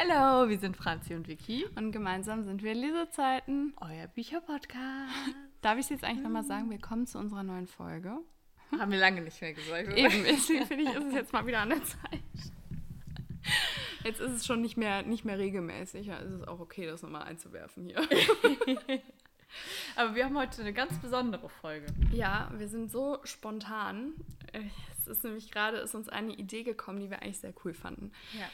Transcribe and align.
Hallo, 0.00 0.48
wir 0.48 0.60
sind 0.60 0.76
Franzi 0.76 1.16
und 1.16 1.26
Vicky. 1.26 1.66
Und 1.74 1.90
gemeinsam 1.90 2.44
sind 2.44 2.62
wir 2.62 2.72
Lesezeiten. 2.72 3.74
Euer 3.80 4.06
Bücherpodcast. 4.06 5.12
Darf 5.60 5.76
ich 5.76 5.86
es 5.86 5.88
jetzt 5.88 6.04
eigentlich 6.04 6.22
nochmal 6.22 6.44
sagen? 6.44 6.70
Willkommen 6.70 7.08
zu 7.08 7.18
unserer 7.18 7.42
neuen 7.42 7.66
Folge. 7.66 8.16
Haben 8.78 8.92
wir 8.92 9.00
lange 9.00 9.22
nicht 9.22 9.40
mehr 9.40 9.54
gesagt. 9.54 9.88
Eben, 9.96 10.22
deswegen 10.22 10.66
finde 10.66 10.84
ich, 10.84 10.90
ist 10.90 11.04
es 11.04 11.14
jetzt 11.14 11.32
mal 11.32 11.44
wieder 11.48 11.62
an 11.62 11.70
der 11.70 11.82
Zeit. 11.82 12.22
Jetzt 14.04 14.20
ist 14.20 14.30
es 14.30 14.46
schon 14.46 14.60
nicht 14.60 14.76
mehr, 14.76 15.02
nicht 15.02 15.24
mehr 15.24 15.36
regelmäßig. 15.36 16.06
Ja, 16.06 16.18
ist 16.18 16.30
es 16.30 16.46
auch 16.46 16.60
okay, 16.60 16.86
das 16.86 17.02
nochmal 17.02 17.24
einzuwerfen 17.24 17.82
hier. 17.82 17.96
Aber 19.96 20.14
wir 20.14 20.26
haben 20.26 20.38
heute 20.38 20.60
eine 20.60 20.72
ganz 20.72 20.96
besondere 21.00 21.48
Folge. 21.48 21.86
Ja, 22.12 22.52
wir 22.56 22.68
sind 22.68 22.92
so 22.92 23.18
spontan. 23.24 24.12
Es 24.96 25.08
ist 25.08 25.24
nämlich 25.24 25.50
gerade, 25.50 25.78
ist 25.78 25.96
uns 25.96 26.08
eine 26.08 26.34
Idee 26.34 26.62
gekommen, 26.62 27.00
die 27.00 27.10
wir 27.10 27.20
eigentlich 27.20 27.40
sehr 27.40 27.54
cool 27.64 27.74
fanden. 27.74 28.12
Ja. 28.38 28.48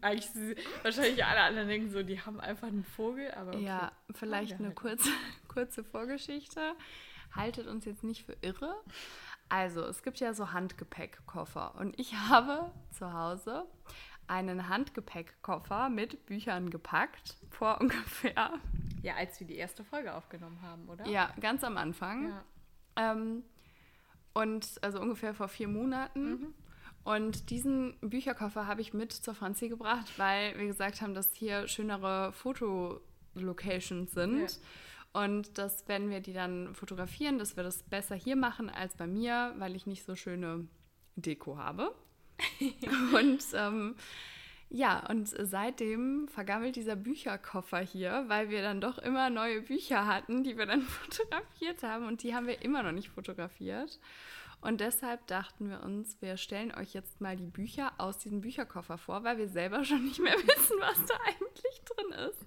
Eigentlich 0.00 0.56
wahrscheinlich 0.82 1.24
alle 1.24 1.40
anderen 1.40 1.68
denken 1.68 1.90
so, 1.90 2.02
die 2.02 2.20
haben 2.20 2.40
einfach 2.40 2.68
einen 2.68 2.84
Vogel, 2.84 3.30
aber 3.32 3.52
okay. 3.52 3.64
Ja, 3.64 3.92
vielleicht 4.12 4.54
eine 4.54 4.68
halt. 4.68 4.76
kurze, 4.76 5.10
kurze 5.48 5.84
Vorgeschichte. 5.84 6.74
Haltet 7.32 7.66
uns 7.66 7.84
jetzt 7.84 8.04
nicht 8.04 8.24
für 8.24 8.36
irre. 8.40 8.74
Also, 9.48 9.84
es 9.84 10.02
gibt 10.02 10.20
ja 10.20 10.32
so 10.34 10.52
Handgepäckkoffer 10.52 11.74
und 11.76 11.98
ich 11.98 12.14
habe 12.28 12.70
zu 12.92 13.12
Hause 13.12 13.66
einen 14.26 14.68
Handgepäckkoffer 14.68 15.90
mit 15.90 16.24
Büchern 16.26 16.70
gepackt 16.70 17.36
vor 17.50 17.78
ungefähr. 17.80 18.52
Ja, 19.02 19.16
als 19.16 19.38
wir 19.38 19.46
die 19.46 19.56
erste 19.56 19.84
Folge 19.84 20.14
aufgenommen 20.14 20.60
haben, 20.62 20.88
oder? 20.88 21.06
Ja, 21.06 21.32
ganz 21.40 21.62
am 21.62 21.76
Anfang. 21.76 22.28
Ja. 22.28 22.44
Ähm, 22.96 23.44
und 24.32 24.78
also 24.82 25.00
ungefähr 25.00 25.34
vor 25.34 25.48
vier 25.48 25.68
Monaten. 25.68 26.30
Mhm. 26.30 26.54
Und 27.04 27.50
diesen 27.50 27.96
Bücherkoffer 28.00 28.66
habe 28.66 28.80
ich 28.80 28.94
mit 28.94 29.12
zur 29.12 29.34
Franzi 29.34 29.68
gebracht, 29.68 30.18
weil 30.18 30.58
wir 30.58 30.66
gesagt 30.66 31.02
haben, 31.02 31.14
dass 31.14 31.34
hier 31.34 31.68
schönere 31.68 32.32
Fotolocations 32.32 34.12
sind. 34.12 34.40
Ja. 34.40 35.22
Und 35.22 35.58
dass, 35.58 35.86
wenn 35.86 36.10
wir 36.10 36.20
die 36.20 36.32
dann 36.32 36.74
fotografieren, 36.74 37.38
dass 37.38 37.56
wir 37.56 37.62
das 37.62 37.82
besser 37.84 38.16
hier 38.16 38.36
machen 38.36 38.68
als 38.70 38.96
bei 38.96 39.06
mir, 39.06 39.54
weil 39.58 39.76
ich 39.76 39.86
nicht 39.86 40.04
so 40.04 40.16
schöne 40.16 40.66
Deko 41.14 41.58
habe. 41.58 41.94
und 43.14 43.44
ähm, 43.54 43.94
ja, 44.70 45.06
und 45.08 45.28
seitdem 45.28 46.26
vergammelt 46.26 46.74
dieser 46.74 46.96
Bücherkoffer 46.96 47.78
hier, 47.78 48.24
weil 48.26 48.50
wir 48.50 48.62
dann 48.62 48.80
doch 48.80 48.98
immer 48.98 49.30
neue 49.30 49.62
Bücher 49.62 50.06
hatten, 50.06 50.42
die 50.42 50.56
wir 50.58 50.66
dann 50.66 50.82
fotografiert 50.82 51.82
haben 51.82 52.06
und 52.06 52.22
die 52.22 52.34
haben 52.34 52.48
wir 52.48 52.62
immer 52.62 52.82
noch 52.82 52.90
nicht 52.90 53.10
fotografiert. 53.10 54.00
Und 54.64 54.80
deshalb 54.80 55.26
dachten 55.26 55.68
wir 55.68 55.82
uns, 55.82 56.22
wir 56.22 56.38
stellen 56.38 56.74
euch 56.74 56.94
jetzt 56.94 57.20
mal 57.20 57.36
die 57.36 57.46
Bücher 57.46 57.92
aus 57.98 58.16
diesem 58.16 58.40
Bücherkoffer 58.40 58.96
vor, 58.96 59.22
weil 59.22 59.36
wir 59.36 59.46
selber 59.46 59.84
schon 59.84 60.02
nicht 60.06 60.18
mehr 60.18 60.32
wissen, 60.32 60.76
was 60.80 61.04
da 61.04 61.14
eigentlich 61.26 61.82
drin 61.84 62.12
ist. 62.30 62.46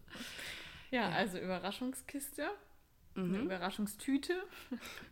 Ja, 0.89 1.09
ja. 1.09 1.15
also 1.15 1.37
Überraschungskiste. 1.37 2.49
Mhm. 3.13 3.35
Eine 3.35 3.43
Überraschungstüte. 3.43 4.33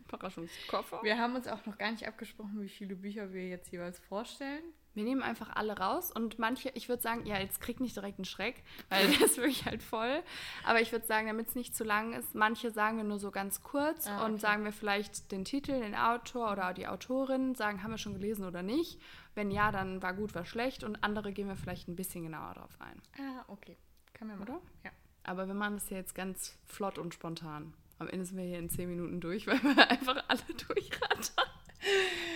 Überraschungskoffer. 0.08 1.00
Wir 1.04 1.16
haben 1.16 1.36
uns 1.36 1.46
auch 1.46 1.64
noch 1.64 1.78
gar 1.78 1.92
nicht 1.92 2.08
abgesprochen, 2.08 2.60
wie 2.60 2.68
viele 2.68 2.96
Bücher 2.96 3.32
wir 3.32 3.46
jetzt 3.46 3.70
jeweils 3.70 4.00
vorstellen. 4.00 4.64
Wir 4.96 5.04
nehmen 5.04 5.22
einfach 5.22 5.54
alle 5.54 5.78
raus 5.78 6.10
und 6.10 6.38
manche, 6.38 6.70
ich 6.70 6.88
würde 6.88 7.02
sagen, 7.02 7.26
ja, 7.26 7.38
jetzt 7.38 7.60
kriegt 7.60 7.80
nicht 7.80 7.94
direkt 7.94 8.18
einen 8.18 8.24
Schreck, 8.24 8.64
weil 8.88 9.06
der 9.12 9.26
ist 9.26 9.36
wirklich 9.36 9.66
halt 9.66 9.82
voll. 9.82 10.22
Aber 10.64 10.80
ich 10.80 10.90
würde 10.90 11.06
sagen, 11.06 11.26
damit 11.26 11.48
es 11.48 11.54
nicht 11.54 11.76
zu 11.76 11.84
lang 11.84 12.14
ist, 12.14 12.34
manche 12.34 12.70
sagen 12.70 12.96
wir 12.96 13.04
nur 13.04 13.18
so 13.18 13.30
ganz 13.30 13.62
kurz 13.62 14.06
ah, 14.06 14.16
okay. 14.16 14.24
und 14.24 14.40
sagen 14.40 14.64
wir 14.64 14.72
vielleicht 14.72 15.30
den 15.32 15.44
Titel, 15.44 15.78
den 15.78 15.94
Autor 15.94 16.50
oder 16.52 16.72
die 16.72 16.88
Autorin, 16.88 17.54
sagen, 17.54 17.82
haben 17.82 17.90
wir 17.90 17.98
schon 17.98 18.14
gelesen 18.14 18.46
oder 18.46 18.62
nicht. 18.62 19.00
Wenn 19.34 19.50
ja, 19.50 19.70
dann 19.70 20.02
war 20.02 20.14
gut, 20.14 20.34
war 20.34 20.46
schlecht 20.46 20.82
und 20.82 21.04
andere 21.04 21.32
gehen 21.32 21.46
wir 21.46 21.56
vielleicht 21.56 21.88
ein 21.88 21.96
bisschen 21.96 22.22
genauer 22.22 22.54
drauf 22.54 22.76
ein. 22.78 23.02
Ah, 23.18 23.44
okay. 23.48 23.76
Kann 24.14 24.28
man 24.28 24.38
machen. 24.38 24.48
Oder? 24.48 24.60
Ja. 24.82 24.90
Aber 25.24 25.46
wir 25.46 25.54
machen 25.54 25.74
das 25.74 25.90
ja 25.90 25.98
jetzt 25.98 26.14
ganz 26.14 26.58
flott 26.64 26.96
und 26.96 27.12
spontan. 27.12 27.74
Am 27.98 28.08
Ende 28.08 28.24
sind 28.24 28.38
wir 28.38 28.44
hier 28.44 28.58
in 28.58 28.70
zehn 28.70 28.88
Minuten 28.88 29.20
durch, 29.20 29.46
weil 29.46 29.62
wir 29.62 29.90
einfach 29.90 30.24
alle 30.28 30.40
durchrattern. 30.66 31.50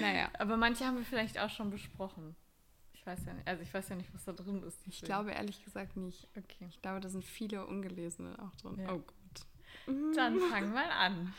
Naja. 0.00 0.28
Aber 0.38 0.59
manche 0.59 0.84
haben 0.84 0.99
wir 0.99 1.04
vielleicht 1.04 1.38
auch 1.38 1.50
schon 1.50 1.70
besprochen. 1.70 2.37
Ich 3.12 3.19
weiß 3.19 3.26
ja 3.26 3.32
nicht, 3.34 3.48
also 3.48 3.62
ich 3.62 3.75
weiß 3.75 3.88
ja 3.88 3.97
nicht, 3.97 4.15
was 4.15 4.25
da 4.25 4.32
drin 4.32 4.62
ist. 4.62 4.78
Ich 4.87 5.03
glaube 5.03 5.32
ehrlich 5.32 5.65
gesagt 5.65 5.97
nicht. 5.97 6.28
Okay. 6.37 6.66
Ich 6.69 6.81
glaube, 6.81 7.00
da 7.00 7.09
sind 7.09 7.25
viele 7.25 7.66
ungelesene 7.66 8.37
auch 8.38 8.54
drin. 8.56 8.78
Ja. 8.78 8.93
Oh 8.93 8.98
gut. 8.98 10.16
Dann 10.16 10.38
fangen 10.38 10.72
wir 10.72 10.93
an. 10.93 11.34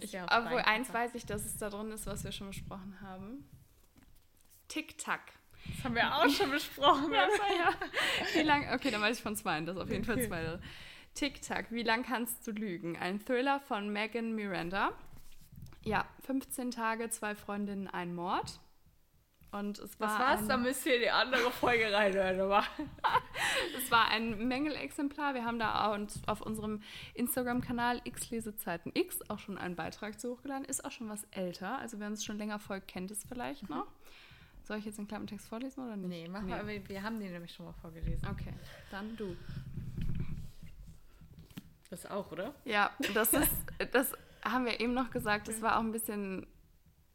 Ich, 0.00 0.12
ja 0.12 0.24
obwohl 0.24 0.60
eins 0.60 0.92
weiß 0.92 1.14
ich, 1.14 1.26
dass 1.26 1.44
es 1.44 1.58
da 1.58 1.68
drin 1.68 1.90
ist, 1.90 2.06
was 2.06 2.24
wir 2.24 2.32
schon 2.32 2.48
besprochen 2.48 3.00
haben. 3.00 3.48
Tick-Tack. 4.68 5.32
Das 5.66 5.84
haben 5.84 5.94
wir 5.94 6.14
auch 6.14 6.28
schon 6.28 6.50
besprochen. 6.50 7.12
ja, 7.12 7.22
ja. 7.58 7.74
Wie 8.34 8.42
lang? 8.42 8.72
Okay, 8.72 8.90
dann 8.90 9.00
weiß 9.00 9.16
ich 9.18 9.22
von 9.22 9.36
zwei. 9.36 9.60
Das 9.62 9.76
ist 9.76 9.82
auf 9.82 9.90
jeden. 9.90 10.04
Fall 10.04 10.22
zwei. 10.22 10.58
Tick-Tack, 11.14 11.72
wie 11.72 11.82
lang 11.82 12.04
kannst 12.04 12.46
du 12.46 12.52
lügen? 12.52 12.96
Ein 12.96 13.18
Thriller 13.24 13.60
von 13.60 13.92
Megan 13.92 14.34
Miranda. 14.34 14.92
Ja, 15.84 16.06
15 16.24 16.70
Tage, 16.70 17.10
zwei 17.10 17.34
Freundinnen, 17.34 17.88
ein 17.88 18.14
Mord. 18.14 18.60
Und 19.52 19.78
es 19.78 19.98
war. 19.98 20.08
Das 20.08 20.18
war's, 20.18 20.48
da 20.48 20.56
müsst 20.56 20.86
ihr 20.86 20.98
die 21.00 21.10
andere 21.10 21.50
Folge 21.50 21.92
reinhören. 21.92 22.38
es 23.76 23.90
war 23.90 24.08
ein 24.08 24.46
Mängelexemplar. 24.46 25.34
Wir 25.34 25.44
haben 25.44 25.58
da 25.58 25.96
auf 26.26 26.40
unserem 26.40 26.82
Instagram-Kanal 27.14 28.00
X 28.04 28.30
Lesezeiten 28.30 28.92
X 28.94 29.28
auch 29.28 29.38
schon 29.38 29.58
einen 29.58 29.74
Beitrag 29.74 30.20
zu 30.20 30.30
hochgeladen. 30.30 30.64
Ist 30.64 30.84
auch 30.84 30.92
schon 30.92 31.08
was 31.08 31.24
älter. 31.32 31.78
Also 31.78 31.98
wer 31.98 32.06
uns 32.06 32.24
schon 32.24 32.38
länger 32.38 32.58
folgt, 32.58 32.88
kennt 32.88 33.10
es 33.10 33.24
vielleicht 33.24 33.68
mhm. 33.68 33.76
noch. 33.76 33.86
Soll 34.62 34.78
ich 34.78 34.84
jetzt 34.84 34.98
den 34.98 35.08
Klappentext 35.08 35.48
vorlesen 35.48 35.84
oder 35.84 35.96
nicht? 35.96 36.08
Nee, 36.08 36.28
mach 36.28 36.42
nee. 36.42 36.50
mal. 36.50 36.66
Wir, 36.66 36.88
wir 36.88 37.02
haben 37.02 37.18
den 37.18 37.32
nämlich 37.32 37.52
schon 37.52 37.66
mal 37.66 37.72
vorgelesen. 37.72 38.28
Okay, 38.28 38.52
dann 38.90 39.16
du. 39.16 39.36
Das 41.90 42.06
auch, 42.06 42.30
oder? 42.30 42.54
Ja, 42.64 42.92
das 43.14 43.32
ist, 43.32 43.50
das 43.90 44.12
haben 44.44 44.64
wir 44.64 44.78
eben 44.78 44.94
noch 44.94 45.10
gesagt, 45.10 45.48
das 45.48 45.60
war 45.60 45.76
auch 45.76 45.80
ein 45.80 45.90
bisschen 45.90 46.46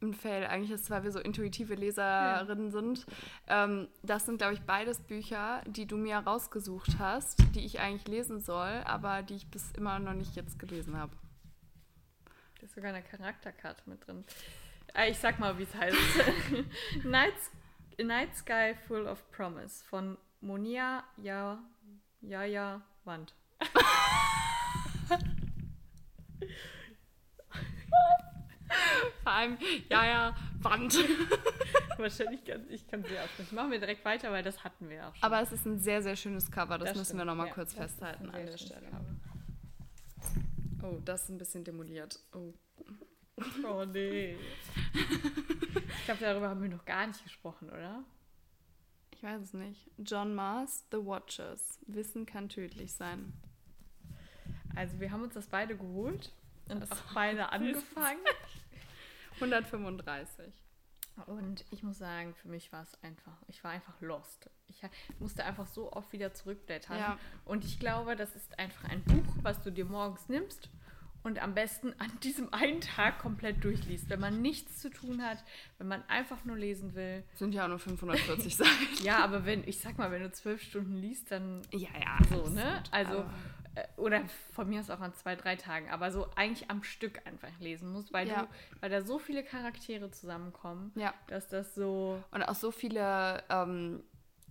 ein 0.05 0.13
Fail. 0.13 0.45
Eigentlich 0.45 0.71
ist, 0.71 0.89
weil 0.89 1.03
wir 1.03 1.11
so 1.11 1.19
intuitive 1.19 1.75
Leserinnen 1.75 2.65
ja. 2.65 2.71
sind. 2.71 3.05
Ähm, 3.47 3.87
das 4.03 4.25
sind, 4.25 4.37
glaube 4.37 4.53
ich, 4.53 4.61
beides 4.61 4.99
Bücher, 4.99 5.61
die 5.65 5.85
du 5.85 5.97
mir 5.97 6.17
rausgesucht 6.17 6.97
hast, 6.99 7.39
die 7.55 7.65
ich 7.65 7.79
eigentlich 7.79 8.07
lesen 8.07 8.39
soll, 8.39 8.81
aber 8.85 9.23
die 9.23 9.35
ich 9.35 9.49
bis 9.49 9.71
immer 9.73 9.99
noch 9.99 10.13
nicht 10.13 10.35
jetzt 10.35 10.59
gelesen 10.59 10.97
habe. 10.97 11.15
Da 12.59 12.65
ist 12.65 12.75
sogar 12.75 12.93
eine 12.93 13.03
Charakterkarte 13.03 13.89
mit 13.89 14.05
drin. 14.05 14.23
Äh, 14.93 15.11
ich 15.11 15.17
sag 15.17 15.39
mal, 15.39 15.57
wie 15.57 15.63
es 15.63 15.75
heißt. 15.75 15.97
Night, 17.03 17.33
Night 18.01 18.35
Sky 18.35 18.75
Full 18.87 19.07
of 19.07 19.29
Promise 19.31 19.83
von 19.85 20.17
Monia 20.41 21.03
Ja 21.17 21.59
Ja 22.21 22.81
Wand. 23.03 23.33
Vor 29.23 29.31
allem, 29.31 29.57
ja, 29.89 30.05
ja, 30.05 30.35
Wand. 30.59 30.97
Wahrscheinlich 31.97 32.43
kann 32.43 32.65
ich 32.69 32.87
kann 32.87 33.03
sie 33.03 33.17
auch 33.17 33.39
nicht. 33.39 33.51
Machen 33.51 33.71
wir 33.71 33.79
direkt 33.79 34.03
weiter, 34.05 34.31
weil 34.31 34.43
das 34.43 34.63
hatten 34.63 34.89
wir 34.89 35.07
auch 35.07 35.15
schon. 35.15 35.23
Aber 35.23 35.41
es 35.41 35.51
ist 35.51 35.65
ein 35.65 35.79
sehr, 35.79 36.01
sehr 36.01 36.15
schönes 36.15 36.51
Cover. 36.51 36.77
Das, 36.77 36.89
das 36.89 36.97
müssen 36.97 37.05
stimmt. 37.05 37.21
wir 37.21 37.25
nochmal 37.25 37.47
ja, 37.47 37.53
kurz 37.53 37.73
festhalten 37.73 38.29
an 38.29 38.45
der 38.45 38.57
Stelle. 38.57 38.87
Cover. 38.87 39.15
Oh, 40.83 41.01
das 41.03 41.23
ist 41.23 41.29
ein 41.29 41.37
bisschen 41.37 41.63
demoliert. 41.63 42.19
Oh. 42.33 42.53
Oh 43.65 43.83
nee. 43.83 44.37
ich 44.93 46.05
glaube, 46.05 46.21
darüber 46.21 46.47
haben 46.47 46.61
wir 46.61 46.69
noch 46.69 46.85
gar 46.85 47.05
nicht 47.05 47.21
gesprochen, 47.21 47.69
oder? 47.69 48.01
Ich 49.11 49.21
weiß 49.21 49.41
es 49.41 49.53
nicht. 49.53 49.91
John 49.97 50.33
Mars, 50.33 50.85
The 50.89 51.05
Watchers. 51.05 51.79
Wissen 51.85 52.25
kann 52.25 52.47
tödlich 52.47 52.93
sein. 52.93 53.33
Also 54.73 55.01
wir 55.01 55.11
haben 55.11 55.23
uns 55.23 55.33
das 55.33 55.47
beide 55.47 55.75
geholt 55.75 56.31
und 56.69 56.81
das 56.81 56.91
auch 56.91 57.13
beide 57.13 57.49
angefangen. 57.51 58.19
135. 59.35 60.53
Und 61.27 61.63
ich 61.71 61.81
muss 61.81 61.97
sagen, 61.97 62.33
für 62.35 62.49
mich 62.49 62.73
war 62.73 62.83
es 62.83 63.01
einfach, 63.01 63.37
ich 63.47 63.63
war 63.63 63.71
einfach 63.71 63.99
lost. 64.01 64.49
Ich 64.67 64.81
musste 65.19 65.45
einfach 65.45 65.65
so 65.65 65.91
oft 65.93 66.11
wieder 66.11 66.33
zurückblättern. 66.33 66.97
Ja. 66.97 67.17
Und 67.45 67.63
ich 67.63 67.79
glaube, 67.79 68.15
das 68.15 68.35
ist 68.35 68.59
einfach 68.59 68.83
ein 68.89 69.01
Buch, 69.03 69.35
was 69.41 69.61
du 69.61 69.71
dir 69.71 69.85
morgens 69.85 70.27
nimmst 70.27 70.69
und 71.25 71.41
am 71.41 71.55
besten 71.55 71.93
an 71.99 72.11
diesem 72.23 72.53
einen 72.53 72.81
Tag 72.81 73.19
komplett 73.19 73.63
durchliest. 73.63 74.09
Wenn 74.09 74.19
man 74.19 74.41
nichts 74.41 74.79
zu 74.79 74.89
tun 74.89 75.23
hat, 75.23 75.43
wenn 75.77 75.87
man 75.87 76.03
einfach 76.07 76.45
nur 76.45 76.57
lesen 76.57 76.93
will. 76.95 77.23
Sind 77.33 77.53
ja 77.53 77.67
nur 77.67 77.79
540 77.79 78.55
Seiten. 78.55 78.71
ja, 79.03 79.23
aber 79.23 79.45
wenn, 79.45 79.67
ich 79.67 79.79
sag 79.79 79.97
mal, 79.97 80.11
wenn 80.11 80.21
du 80.21 80.31
zwölf 80.31 80.61
Stunden 80.61 80.95
liest, 80.95 81.31
dann. 81.31 81.61
Ja, 81.71 81.89
ja. 81.99 82.17
So, 82.29 82.47
ne? 82.49 82.83
Also. 82.91 83.19
Aber 83.19 83.33
oder 83.97 84.23
von 84.53 84.69
mir 84.69 84.79
aus 84.79 84.89
auch 84.89 84.99
an 84.99 85.13
zwei, 85.13 85.35
drei 85.35 85.55
Tagen, 85.55 85.89
aber 85.89 86.11
so 86.11 86.27
eigentlich 86.35 86.69
am 86.69 86.83
Stück 86.83 87.25
einfach 87.25 87.51
lesen 87.59 87.91
musst, 87.91 88.13
weil 88.13 88.27
ja. 88.27 88.43
du, 88.43 88.47
weil 88.81 88.89
da 88.89 89.01
so 89.01 89.19
viele 89.19 89.43
Charaktere 89.43 90.11
zusammenkommen, 90.11 90.91
ja. 90.95 91.13
dass 91.27 91.47
das 91.47 91.75
so. 91.75 92.23
Und 92.31 92.43
auch 92.43 92.55
so 92.55 92.71
viele, 92.71 93.43
ähm, 93.49 94.03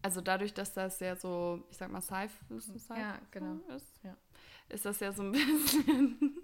also 0.02 0.20
dadurch, 0.20 0.52
dass 0.52 0.74
das 0.74 1.00
ja 1.00 1.16
so, 1.16 1.64
ich 1.70 1.76
sag 1.76 1.90
mal, 1.90 2.02
Sci-Fi 2.02 2.98
ja, 2.98 3.18
genau. 3.30 3.60
ist, 3.74 4.00
ist 4.68 4.84
das 4.84 5.00
ja 5.00 5.12
so 5.12 5.22
ein 5.22 5.32
bisschen 5.32 6.36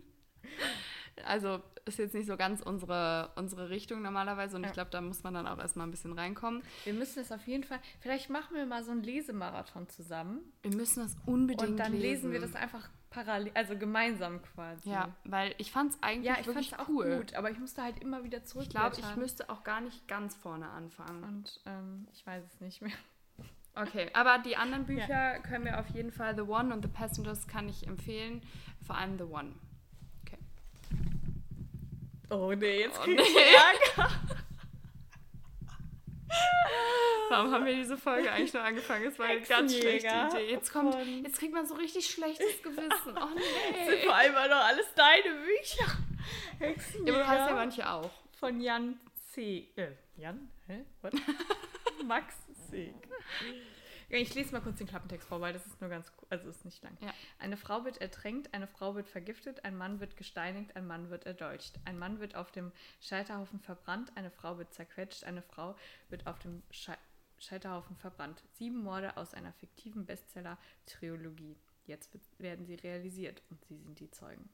Also 1.25 1.62
ist 1.85 1.99
jetzt 1.99 2.15
nicht 2.15 2.27
so 2.27 2.37
ganz 2.37 2.62
unsere, 2.62 3.31
unsere 3.37 3.71
Richtung 3.71 4.03
normalerweise 4.03 4.57
und 4.57 4.62
ja. 4.62 4.69
ich 4.69 4.75
glaube, 4.75 4.91
da 4.91 5.01
muss 5.01 5.23
man 5.23 5.35
dann 5.35 5.47
auch 5.47 5.59
erstmal 5.59 5.87
ein 5.87 5.91
bisschen 5.91 6.12
reinkommen. 6.12 6.62
Wir 6.85 6.95
müssen 6.95 7.21
es 7.21 7.33
auf 7.33 7.47
jeden 7.47 7.65
Fall, 7.65 7.81
vielleicht 8.01 8.31
machen 8.31 8.57
wir 8.57 8.67
mal 8.67 8.85
so 8.85 8.91
einen 8.91 9.03
Lesemarathon 9.03 9.89
zusammen. 9.89 10.41
Wir 10.62 10.75
müssen 10.75 11.03
das 11.03 11.17
unbedingt 11.27 11.71
Und 11.71 11.77
dann 11.77 11.93
lesen, 11.93 12.31
lesen 12.31 12.33
wir 12.33 12.41
das 12.41 12.55
einfach 12.55 12.89
parallel, 13.11 13.51
also 13.55 13.77
gemeinsam 13.77 14.41
quasi. 14.43 14.91
Ja, 14.91 15.15
weil 15.25 15.55
ich 15.59 15.73
fand 15.73 15.93
es 15.93 16.03
eigentlich 16.03 16.27
ja, 16.27 16.41
ich 16.41 16.47
wirklich 16.47 16.79
auch 16.79 16.89
cool. 16.89 17.19
gut, 17.19 17.35
aber 17.35 17.51
ich 17.51 17.59
musste 17.59 17.83
halt 17.83 17.99
immer 18.01 18.25
wieder 18.25 18.45
zurück. 18.45 18.67
Ich 18.67 18.71
glaube, 18.71 18.97
ich 18.99 19.17
müsste 19.17 19.51
auch 19.51 19.65
gar 19.65 19.81
nicht 19.81 20.07
ganz 20.09 20.37
vorne 20.37 20.69
anfangen. 20.69 21.25
Und 21.25 21.61
ähm, 21.67 22.07
ich 22.12 22.25
weiß 22.25 22.45
es 22.45 22.61
nicht 22.61 22.81
mehr. 22.83 22.93
Okay, 23.75 24.11
aber 24.15 24.39
die 24.39 24.57
anderen 24.57 24.85
Bücher 24.85 25.09
ja. 25.09 25.39
können 25.39 25.65
wir 25.65 25.79
auf 25.79 25.89
jeden 25.91 26.11
Fall, 26.11 26.35
The 26.35 26.43
One 26.43 26.75
und 26.75 26.83
The 26.83 26.91
Passengers 26.91 27.47
kann 27.47 27.69
ich 27.69 27.87
empfehlen, 27.87 28.43
vor 28.85 28.97
allem 28.97 29.17
The 29.17 29.25
One. 29.25 29.55
Oh 32.31 32.53
nee, 32.53 32.81
jetzt 32.81 32.99
oh, 32.99 33.03
krieg 33.03 33.21
ich 33.21 33.35
nee. 33.35 33.97
Ärger. 33.97 34.11
Warum 37.29 37.53
haben 37.53 37.65
wir 37.65 37.75
diese 37.75 37.97
Folge 37.97 38.31
eigentlich 38.31 38.53
noch 38.53 38.62
angefangen? 38.62 39.06
Es 39.06 39.19
war 39.19 39.27
eine 39.27 39.41
ganz 39.41 39.77
schlechte 39.77 40.09
Idee. 40.09 40.50
Jetzt, 40.50 40.73
kommt, 40.73 40.97
jetzt 41.23 41.38
kriegt 41.38 41.53
man 41.53 41.67
so 41.67 41.75
richtig 41.75 42.09
schlechtes 42.09 42.62
Gewissen. 42.62 43.17
Oh 43.17 43.29
nee. 43.35 43.43
Das 43.79 43.88
sind 43.88 44.05
vor 44.05 44.15
allem 44.15 44.35
auch 44.35 44.49
noch 44.49 44.65
alles 44.65 44.87
deine 44.94 45.37
Bücher. 45.44 45.87
Hexenjäger. 46.59 47.19
Ja, 47.19 47.23
du 47.23 47.29
hast 47.29 47.49
ja 47.50 47.55
manche 47.55 47.91
auch. 47.91 48.11
Von 48.38 48.61
Jan 48.61 48.99
C. 49.33 49.69
Äh, 49.76 49.93
Jan? 50.17 50.50
Hä? 50.67 50.85
What? 51.03 51.15
Max 52.05 52.35
C. 52.69 52.94
Ich 54.11 54.35
lese 54.35 54.53
mal 54.53 54.61
kurz 54.61 54.79
den 54.79 54.89
Klappentext 54.89 55.29
vor, 55.29 55.41
weil 55.41 55.53
das 55.53 55.65
ist 55.67 55.81
nur 55.81 55.89
ganz, 55.89 56.12
also 56.31 56.49
ist 56.49 56.65
nicht 56.65 56.83
lang. 56.83 56.97
Ja. 57.01 57.15
Eine 57.39 57.57
Frau 57.57 57.85
wird 57.85 58.01
ertränkt, 58.01 58.53
eine 58.53 58.67
Frau 58.67 58.97
wird 58.97 59.09
vergiftet, 59.09 59.65
ein 59.65 59.77
Mann 59.77 60.01
wird 60.01 60.17
gesteinigt, 60.17 60.75
ein 60.75 60.87
Mann 60.87 61.11
wird 61.11 61.27
erdolcht. 61.27 61.79
Ein 61.85 61.99
Mann 61.99 62.19
wird 62.19 62.35
auf 62.35 62.51
dem 62.51 62.73
Scheiterhaufen 63.01 63.61
verbrannt, 63.61 64.11
eine 64.17 64.31
Frau 64.31 64.59
wird 64.59 64.75
zerquetscht, 64.75 65.23
eine 65.25 65.43
Frau 65.43 65.77
wird 66.09 66.27
auf 66.27 66.39
dem 66.41 66.62
Sche 66.71 66.97
Scheiterhaufen 67.39 67.97
verbrannt. 67.97 68.43
Sieben 68.53 68.83
Morde 68.83 69.17
aus 69.17 69.33
einer 69.33 69.55
fiktiven 69.55 70.05
Bestseller-Triologie. 70.05 71.57
Jetzt 71.87 72.11
werden 72.39 72.67
sie 72.67 72.75
realisiert 72.75 73.43
und 73.49 73.65
sie 73.65 73.79
sind 73.79 73.99
die 73.99 74.11
Zeugen. 74.11 74.51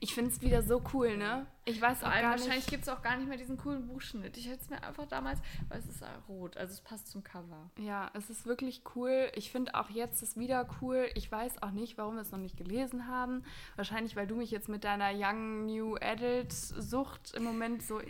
Ich 0.00 0.14
finde 0.14 0.30
es 0.30 0.40
wieder 0.42 0.62
so 0.62 0.82
cool, 0.92 1.16
ne? 1.16 1.46
Ich 1.64 1.80
weiß 1.80 2.02
auch 2.02 2.10
gar 2.10 2.32
nicht. 2.32 2.42
Wahrscheinlich 2.42 2.66
gibt 2.66 2.82
es 2.82 2.88
auch 2.88 3.02
gar 3.02 3.16
nicht 3.16 3.28
mehr 3.28 3.38
diesen 3.38 3.56
coolen 3.56 3.86
Buchschnitt. 3.86 4.36
Ich 4.36 4.48
hätte 4.48 4.60
es 4.62 4.70
mir 4.70 4.82
einfach 4.82 5.06
damals, 5.06 5.40
weil 5.68 5.78
es 5.78 5.86
ist 5.86 6.02
rot, 6.28 6.56
also 6.56 6.72
es 6.72 6.80
passt 6.80 7.08
zum 7.08 7.22
Cover. 7.22 7.70
Ja, 7.78 8.10
es 8.14 8.30
ist 8.30 8.46
wirklich 8.46 8.82
cool. 8.94 9.30
Ich 9.34 9.50
finde 9.50 9.74
auch 9.74 9.90
jetzt 9.90 10.22
ist 10.22 10.36
wieder 10.36 10.68
cool. 10.80 11.08
Ich 11.14 11.30
weiß 11.30 11.62
auch 11.62 11.70
nicht, 11.70 11.98
warum 11.98 12.16
wir 12.16 12.22
es 12.22 12.32
noch 12.32 12.38
nicht 12.38 12.56
gelesen 12.56 13.06
haben. 13.06 13.44
Wahrscheinlich, 13.76 14.16
weil 14.16 14.26
du 14.26 14.36
mich 14.36 14.50
jetzt 14.50 14.68
mit 14.68 14.84
deiner 14.84 15.10
Young 15.14 15.66
New 15.66 15.96
Adult 15.96 16.52
Sucht 16.52 17.34
im 17.34 17.44
Moment 17.44 17.82
so 17.82 18.00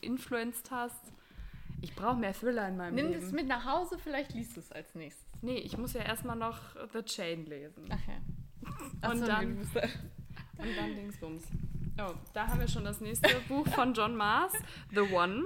influenced 0.00 0.70
hast. 0.70 1.12
Ich 1.80 1.94
brauche 1.94 2.16
mehr 2.16 2.32
Thriller 2.32 2.68
in 2.68 2.76
meinem 2.76 2.94
Nimm 2.94 3.06
Leben. 3.08 3.18
Nimm 3.18 3.26
es 3.26 3.32
mit 3.32 3.46
nach 3.46 3.64
Hause, 3.64 3.98
vielleicht 3.98 4.32
liest 4.32 4.56
du 4.56 4.60
es 4.60 4.72
als 4.72 4.94
nächstes. 4.94 5.24
Nee, 5.42 5.58
ich 5.58 5.76
muss 5.76 5.92
ja 5.92 6.02
erstmal 6.02 6.36
noch 6.36 6.58
The 6.92 7.02
Chain 7.02 7.44
lesen. 7.44 7.84
Ach 7.90 8.08
ja. 8.08 9.10
Und 9.10 9.22
Achso, 9.22 9.26
dann. 9.26 9.58
Nee, 9.58 9.88
und 10.58 10.76
dann 10.76 10.94
Dingsbums. 10.94 11.44
Oh, 12.00 12.14
da 12.32 12.48
haben 12.48 12.60
wir 12.60 12.68
schon 12.68 12.84
das 12.84 13.00
nächste 13.00 13.28
Buch 13.48 13.66
von 13.68 13.94
John 13.94 14.16
Mars, 14.16 14.52
The 14.90 15.00
One. 15.00 15.44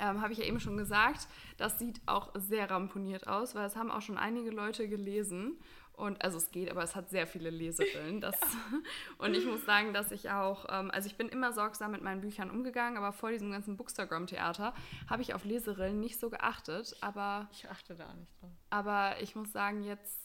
Ähm, 0.00 0.20
Habe 0.20 0.32
ich 0.32 0.38
ja 0.38 0.44
eben 0.44 0.60
schon 0.60 0.76
gesagt. 0.76 1.28
Das 1.56 1.78
sieht 1.78 2.00
auch 2.06 2.32
sehr 2.34 2.70
ramponiert 2.70 3.26
aus, 3.28 3.54
weil 3.54 3.66
es 3.66 3.76
haben 3.76 3.90
auch 3.90 4.02
schon 4.02 4.18
einige 4.18 4.50
Leute 4.50 4.88
gelesen. 4.88 5.58
Und 5.92 6.24
also 6.24 6.38
es 6.38 6.50
geht, 6.50 6.70
aber 6.70 6.82
es 6.82 6.96
hat 6.96 7.08
sehr 7.10 7.26
viele 7.26 7.50
Leserillen. 7.50 8.20
Das, 8.20 8.34
ja. 8.40 8.78
Und 9.18 9.34
ich 9.34 9.46
muss 9.46 9.64
sagen, 9.64 9.94
dass 9.94 10.10
ich 10.10 10.28
auch, 10.30 10.66
ähm, 10.68 10.90
also 10.90 11.06
ich 11.06 11.16
bin 11.16 11.28
immer 11.28 11.52
sorgsam 11.52 11.92
mit 11.92 12.02
meinen 12.02 12.20
Büchern 12.20 12.50
umgegangen, 12.50 12.98
aber 12.98 13.12
vor 13.12 13.30
diesem 13.30 13.52
ganzen 13.52 13.76
Bookstagram-Theater 13.76 14.74
habe 15.08 15.22
ich 15.22 15.34
auf 15.34 15.44
Leserillen 15.44 16.00
nicht 16.00 16.18
so 16.18 16.30
geachtet. 16.30 16.96
Aber 17.00 17.48
ich 17.52 17.70
achte 17.70 17.94
da 17.94 18.12
nicht 18.14 18.32
drauf. 18.40 18.50
Aber 18.70 19.20
ich 19.20 19.36
muss 19.36 19.52
sagen, 19.52 19.84
jetzt 19.84 20.18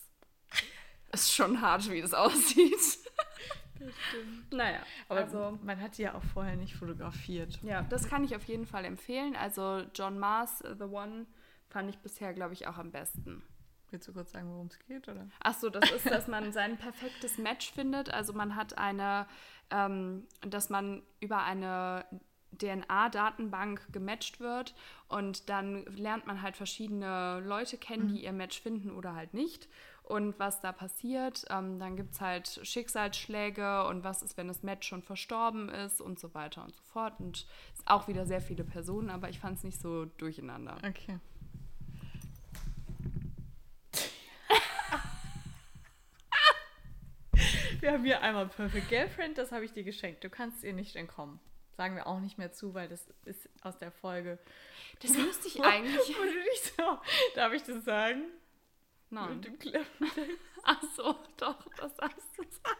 ist 1.11 1.33
schon 1.33 1.61
hart, 1.61 1.89
wie 1.91 2.01
das 2.01 2.13
aussieht. 2.15 2.99
Das 3.79 3.93
stimmt. 4.09 4.53
Naja, 4.53 4.79
aber 5.07 5.21
also, 5.21 5.57
man 5.63 5.79
hat 5.81 5.97
die 5.97 6.03
ja 6.03 6.15
auch 6.15 6.23
vorher 6.33 6.55
nicht 6.55 6.75
fotografiert. 6.75 7.59
Ja, 7.63 7.83
das 7.83 8.07
kann 8.07 8.23
ich 8.23 8.35
auf 8.35 8.43
jeden 8.43 8.65
Fall 8.65 8.85
empfehlen. 8.85 9.35
Also 9.35 9.83
John 9.93 10.19
Mars, 10.19 10.59
The 10.77 10.83
One, 10.83 11.25
fand 11.69 11.89
ich 11.89 11.97
bisher, 11.99 12.33
glaube 12.33 12.53
ich, 12.53 12.67
auch 12.67 12.77
am 12.77 12.91
besten. 12.91 13.43
Willst 13.91 14.07
du 14.07 14.13
kurz 14.13 14.31
sagen, 14.31 14.51
worum 14.51 14.67
es 14.67 14.77
geht? 14.79 15.07
Oder? 15.07 15.27
Ach 15.41 15.55
so, 15.55 15.69
das 15.69 15.89
ist, 15.91 16.09
dass 16.09 16.27
man 16.27 16.51
sein 16.51 16.77
perfektes 16.77 17.37
Match 17.37 17.71
findet. 17.71 18.13
Also 18.13 18.33
man 18.33 18.55
hat 18.55 18.77
eine, 18.77 19.25
ähm, 19.71 20.27
dass 20.41 20.69
man 20.69 21.01
über 21.19 21.43
eine 21.43 22.05
DNA-Datenbank 22.57 23.91
gematcht 23.91 24.39
wird 24.39 24.75
und 25.07 25.49
dann 25.49 25.85
lernt 25.85 26.25
man 26.25 26.41
halt 26.41 26.57
verschiedene 26.57 27.39
Leute 27.41 27.77
kennen, 27.77 28.05
mhm. 28.05 28.15
die 28.15 28.23
ihr 28.23 28.33
Match 28.33 28.59
finden 28.59 28.91
oder 28.91 29.15
halt 29.15 29.33
nicht 29.33 29.67
und 30.09 30.37
was 30.39 30.59
da 30.59 30.71
passiert. 30.71 31.45
Ähm, 31.49 31.79
dann 31.79 31.95
gibt 31.95 32.15
es 32.15 32.21
halt 32.21 32.59
Schicksalsschläge 32.63 33.85
und 33.85 34.03
was 34.03 34.23
ist, 34.23 34.37
wenn 34.37 34.47
das 34.47 34.63
Match 34.63 34.87
schon 34.87 35.03
verstorben 35.03 35.69
ist 35.69 36.01
und 36.01 36.19
so 36.19 36.33
weiter 36.33 36.63
und 36.63 36.75
so 36.75 36.81
fort. 36.83 37.19
Und 37.19 37.45
es 37.75 37.85
auch 37.85 38.07
wieder 38.07 38.25
sehr 38.25 38.41
viele 38.41 38.63
Personen, 38.63 39.11
aber 39.11 39.29
ich 39.29 39.39
fand 39.39 39.59
es 39.59 39.63
nicht 39.63 39.79
so 39.79 40.05
durcheinander. 40.05 40.77
Okay. 40.87 41.19
Wir 47.79 47.91
haben 47.91 48.03
hier 48.03 48.23
einmal 48.23 48.47
Perfect 48.47 48.89
Girlfriend, 48.89 49.37
das 49.37 49.51
habe 49.51 49.63
ich 49.63 49.73
dir 49.73 49.83
geschenkt. 49.83 50.23
Du 50.23 50.29
kannst 50.29 50.63
ihr 50.63 50.73
nicht 50.73 50.95
entkommen. 50.95 51.39
Sagen 51.77 51.95
wir 51.95 52.07
auch 52.07 52.19
nicht 52.19 52.37
mehr 52.37 52.51
zu, 52.51 52.73
weil 52.73 52.89
das 52.89 53.07
ist 53.23 53.47
aus 53.61 53.77
der 53.77 53.91
Folge. 53.91 54.37
Das 55.01 55.13
müsste 55.13 55.47
ich 55.47 55.61
eigentlich. 55.63 56.13
so, 56.75 56.99
darf 57.35 57.53
ich 57.53 57.63
das 57.63 57.85
sagen? 57.85 58.25
Nein. 59.09 59.35
Mit 59.35 59.45
dem 59.45 59.59
Klappentext. 59.59 60.37
Ach 60.63 60.81
so, 60.95 61.15
doch, 61.37 61.65
das 61.77 61.95
sagst 61.95 62.29
du 62.37 62.43
sagen. 62.43 62.79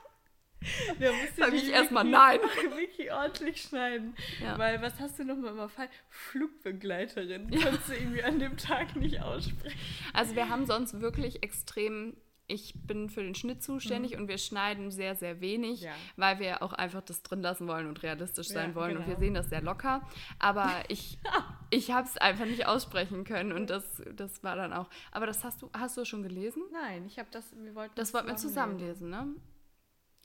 Da 0.99 1.11
musst 1.13 1.37
du 1.37 1.55
ich 1.55 1.71
erstmal 1.71 2.03
nein. 2.03 2.39
Wiki 2.75 3.09
ordentlich 3.09 3.61
schneiden. 3.61 4.15
Ja. 4.41 4.57
Weil, 4.57 4.81
was 4.81 4.99
hast 4.99 5.17
du 5.17 5.23
nochmal 5.23 5.53
überfallen? 5.53 5.89
Flugbegleiterin. 6.09 7.49
Kannst 7.49 7.87
du 7.87 7.93
irgendwie 7.93 8.23
an 8.23 8.39
dem 8.39 8.57
Tag 8.57 8.95
nicht 8.97 9.21
aussprechen. 9.21 9.79
Also, 10.13 10.35
wir 10.35 10.49
haben 10.49 10.65
sonst 10.65 10.99
wirklich 10.99 11.43
extrem 11.43 12.17
ich 12.49 12.73
bin 12.75 13.09
für 13.09 13.21
den 13.21 13.35
Schnitt 13.35 13.63
zuständig 13.63 14.13
mhm. 14.13 14.21
und 14.21 14.27
wir 14.27 14.37
schneiden 14.37 14.91
sehr, 14.91 15.15
sehr 15.15 15.39
wenig, 15.39 15.81
ja. 15.81 15.91
weil 16.15 16.39
wir 16.39 16.63
auch 16.63 16.73
einfach 16.73 17.01
das 17.01 17.21
drin 17.21 17.41
lassen 17.41 17.67
wollen 17.67 17.87
und 17.87 18.01
realistisch 18.03 18.47
sein 18.47 18.71
ja, 18.71 18.75
wollen. 18.75 18.93
Genau. 18.93 19.01
Und 19.01 19.07
wir 19.07 19.15
genau. 19.15 19.25
sehen 19.25 19.33
das 19.35 19.49
sehr 19.49 19.61
locker. 19.61 20.01
Aber 20.39 20.83
ich, 20.87 21.19
ich 21.69 21.92
habe 21.92 22.07
es 22.07 22.18
einfach 22.18 22.45
nicht 22.45 22.66
aussprechen 22.66 23.24
können 23.24 23.51
und 23.51 23.69
das, 23.69 24.01
das 24.16 24.44
war 24.44 24.56
dann 24.56 24.74
auch. 24.74 24.89
Aber 25.12 25.25
das 25.25 25.44
hast 25.44 25.62
du, 25.62 25.69
hast 25.74 25.98
du 25.98 26.06
schon 26.06 26.24
gelesen? 26.24 26.63
Nein, 26.71 27.06
ich 27.06 27.19
habe 27.19 27.30
das, 27.31 27.45
wir 27.56 27.76
wollten 27.76 27.94
das 27.95 28.14
wollten 28.14 28.28
wir 28.28 28.35
zusammenlesen, 28.35 29.09
ne? 29.09 29.35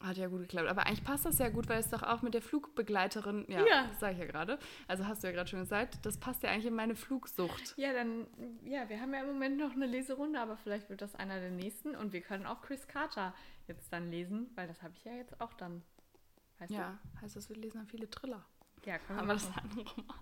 Hat 0.00 0.16
ja 0.16 0.26
gut 0.26 0.40
geklappt. 0.40 0.68
Aber 0.68 0.86
eigentlich 0.86 1.04
passt 1.04 1.24
das 1.24 1.38
ja 1.38 1.48
gut, 1.48 1.68
weil 1.68 1.78
es 1.78 1.88
doch 1.88 2.02
auch 2.02 2.20
mit 2.20 2.34
der 2.34 2.42
Flugbegleiterin, 2.42 3.46
ja, 3.48 3.64
ja. 3.64 3.86
das 3.88 4.00
sage 4.00 4.14
ich 4.14 4.18
ja 4.18 4.26
gerade. 4.26 4.58
Also 4.88 5.06
hast 5.06 5.22
du 5.22 5.28
ja 5.28 5.32
gerade 5.32 5.48
schon 5.48 5.60
gesagt, 5.60 6.04
das 6.04 6.18
passt 6.18 6.42
ja 6.42 6.50
eigentlich 6.50 6.66
in 6.66 6.74
meine 6.74 6.94
Flugsucht. 6.94 7.74
Ja, 7.76 7.92
dann, 7.92 8.26
ja, 8.64 8.88
wir 8.88 9.00
haben 9.00 9.14
ja 9.14 9.20
im 9.20 9.28
Moment 9.28 9.56
noch 9.56 9.72
eine 9.72 9.86
Leserunde, 9.86 10.40
aber 10.40 10.56
vielleicht 10.56 10.90
wird 10.90 11.00
das 11.00 11.14
einer 11.14 11.40
der 11.40 11.50
nächsten. 11.50 11.94
Und 11.94 12.12
wir 12.12 12.20
können 12.20 12.44
auch 12.44 12.60
Chris 12.60 12.86
Carter 12.86 13.34
jetzt 13.66 13.92
dann 13.92 14.10
lesen, 14.10 14.50
weil 14.56 14.66
das 14.66 14.82
habe 14.82 14.92
ich 14.94 15.04
ja 15.04 15.12
jetzt 15.12 15.40
auch 15.40 15.54
dann. 15.54 15.82
Weißt 16.58 16.72
ja, 16.72 16.98
du? 17.14 17.22
heißt 17.22 17.36
das, 17.36 17.48
wir 17.48 17.56
lesen 17.56 17.78
dann 17.78 17.86
viele 17.86 18.10
Triller. 18.10 18.44
Ja, 18.84 18.98
können 18.98 19.18
wir 19.18 19.22
Aber 19.22 19.32
das 19.34 19.44
ist 19.44 19.56
ein 19.56 19.70
Roman. 19.70 20.18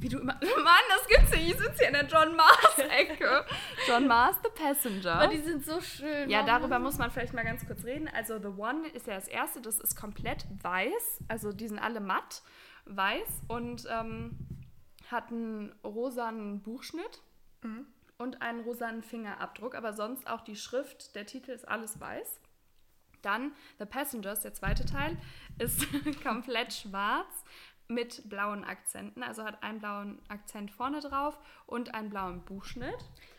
Wie 0.00 0.08
du 0.08 0.18
immer. 0.18 0.34
Mann, 0.40 0.84
das 0.88 1.08
gibt's 1.08 1.30
nicht. 1.32 1.50
Ich 1.50 1.58
sitze 1.58 1.78
hier 1.78 1.88
in 1.88 1.94
der 1.94 2.06
John 2.06 2.36
Mars-Ecke. 2.36 3.44
John 3.86 4.06
Mars, 4.06 4.36
The 4.42 4.50
Passenger. 4.50 5.14
Aber 5.14 5.28
die 5.28 5.40
sind 5.40 5.64
so 5.64 5.80
schön. 5.80 6.30
Ja, 6.30 6.42
darüber 6.44 6.78
muss 6.78 6.98
man 6.98 7.10
vielleicht 7.10 7.34
mal 7.34 7.44
ganz 7.44 7.66
kurz 7.66 7.84
reden. 7.84 8.08
Also, 8.14 8.38
The 8.38 8.60
One 8.60 8.88
ist 8.88 9.06
ja 9.06 9.14
das 9.14 9.28
erste. 9.28 9.60
Das 9.60 9.80
ist 9.80 9.96
komplett 9.96 10.46
weiß. 10.62 11.24
Also, 11.28 11.52
die 11.52 11.68
sind 11.68 11.78
alle 11.78 12.00
matt 12.00 12.42
weiß 12.86 13.42
und 13.48 13.86
ähm, 13.90 14.38
hat 15.10 15.30
einen 15.30 15.72
rosanen 15.84 16.62
Buchschnitt. 16.62 17.22
Mhm. 17.62 17.86
Und 18.20 18.42
einen 18.42 18.62
rosanen 18.62 19.04
Fingerabdruck, 19.04 19.76
aber 19.76 19.92
sonst 19.92 20.26
auch 20.26 20.40
die 20.40 20.56
Schrift, 20.56 21.14
der 21.14 21.24
Titel 21.24 21.52
ist 21.52 21.68
alles 21.68 22.00
weiß. 22.00 22.40
Dann 23.22 23.52
The 23.78 23.86
Passengers, 23.86 24.40
der 24.40 24.54
zweite 24.54 24.84
Teil, 24.84 25.16
ist 25.58 25.86
komplett 26.22 26.72
schwarz 26.72 27.44
mit 27.88 28.28
blauen 28.28 28.64
Akzenten. 28.64 29.22
Also 29.22 29.44
hat 29.44 29.62
einen 29.62 29.80
blauen 29.80 30.18
Akzent 30.28 30.70
vorne 30.70 31.00
drauf 31.00 31.38
und 31.66 31.94
einen 31.94 32.10
blauen 32.10 32.44
Buchschnitt. 32.44 32.98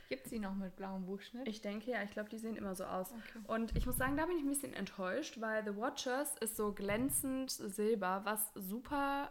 Gibt 0.09 0.25
es 0.25 0.31
die 0.31 0.39
noch 0.39 0.55
mit 0.55 0.75
blauem 0.75 1.05
Buchschnitt? 1.05 1.47
Ich 1.47 1.61
denke 1.61 1.91
ja, 1.91 2.01
ich 2.01 2.09
glaube, 2.09 2.29
die 2.29 2.39
sehen 2.39 2.55
immer 2.55 2.73
so 2.73 2.83
aus. 2.83 3.11
Okay. 3.11 3.43
Und 3.45 3.75
ich 3.75 3.85
muss 3.85 3.95
sagen, 3.95 4.17
da 4.17 4.25
bin 4.25 4.37
ich 4.37 4.43
ein 4.43 4.49
bisschen 4.49 4.73
enttäuscht, 4.73 5.39
weil 5.39 5.63
The 5.63 5.75
Watchers 5.75 6.35
ist 6.39 6.57
so 6.57 6.73
glänzend 6.73 7.51
silber, 7.51 8.21
was 8.23 8.51
super 8.55 9.29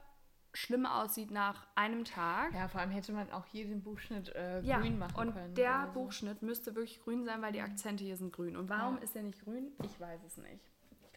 schlimm 0.59 0.87
aussieht 0.87 1.31
nach 1.31 1.67
einem 1.75 2.05
Tag. 2.05 2.55
Ja, 2.55 2.69
vor 2.69 2.81
allem 2.81 2.91
hätte 2.91 3.13
man 3.13 3.31
auch 3.33 3.47
hier 3.47 3.67
den 3.67 3.83
Buchschnitt 3.83 4.35
äh, 4.35 4.61
ja, 4.63 4.81
grün 4.81 4.99
machen 4.99 5.17
und 5.17 5.33
können. 5.33 5.49
Und 5.49 5.59
der 5.59 5.87
Buchschnitt 5.95 6.43
müsste 6.43 6.75
wirklich 6.75 7.01
grün 7.01 7.25
sein, 7.25 7.43
weil 7.43 7.53
die 7.53 7.61
Akzente 7.61 8.05
hier 8.05 8.17
sind 8.17 8.33
grün. 8.33 8.57
Und 8.57 8.69
warum 8.69 8.97
ja. 8.97 9.03
ist 9.03 9.15
der 9.15 9.23
nicht 9.23 9.43
grün? 9.45 9.73
Ich 9.83 10.01
weiß 10.01 10.21
es 10.27 10.37
nicht 10.37 10.61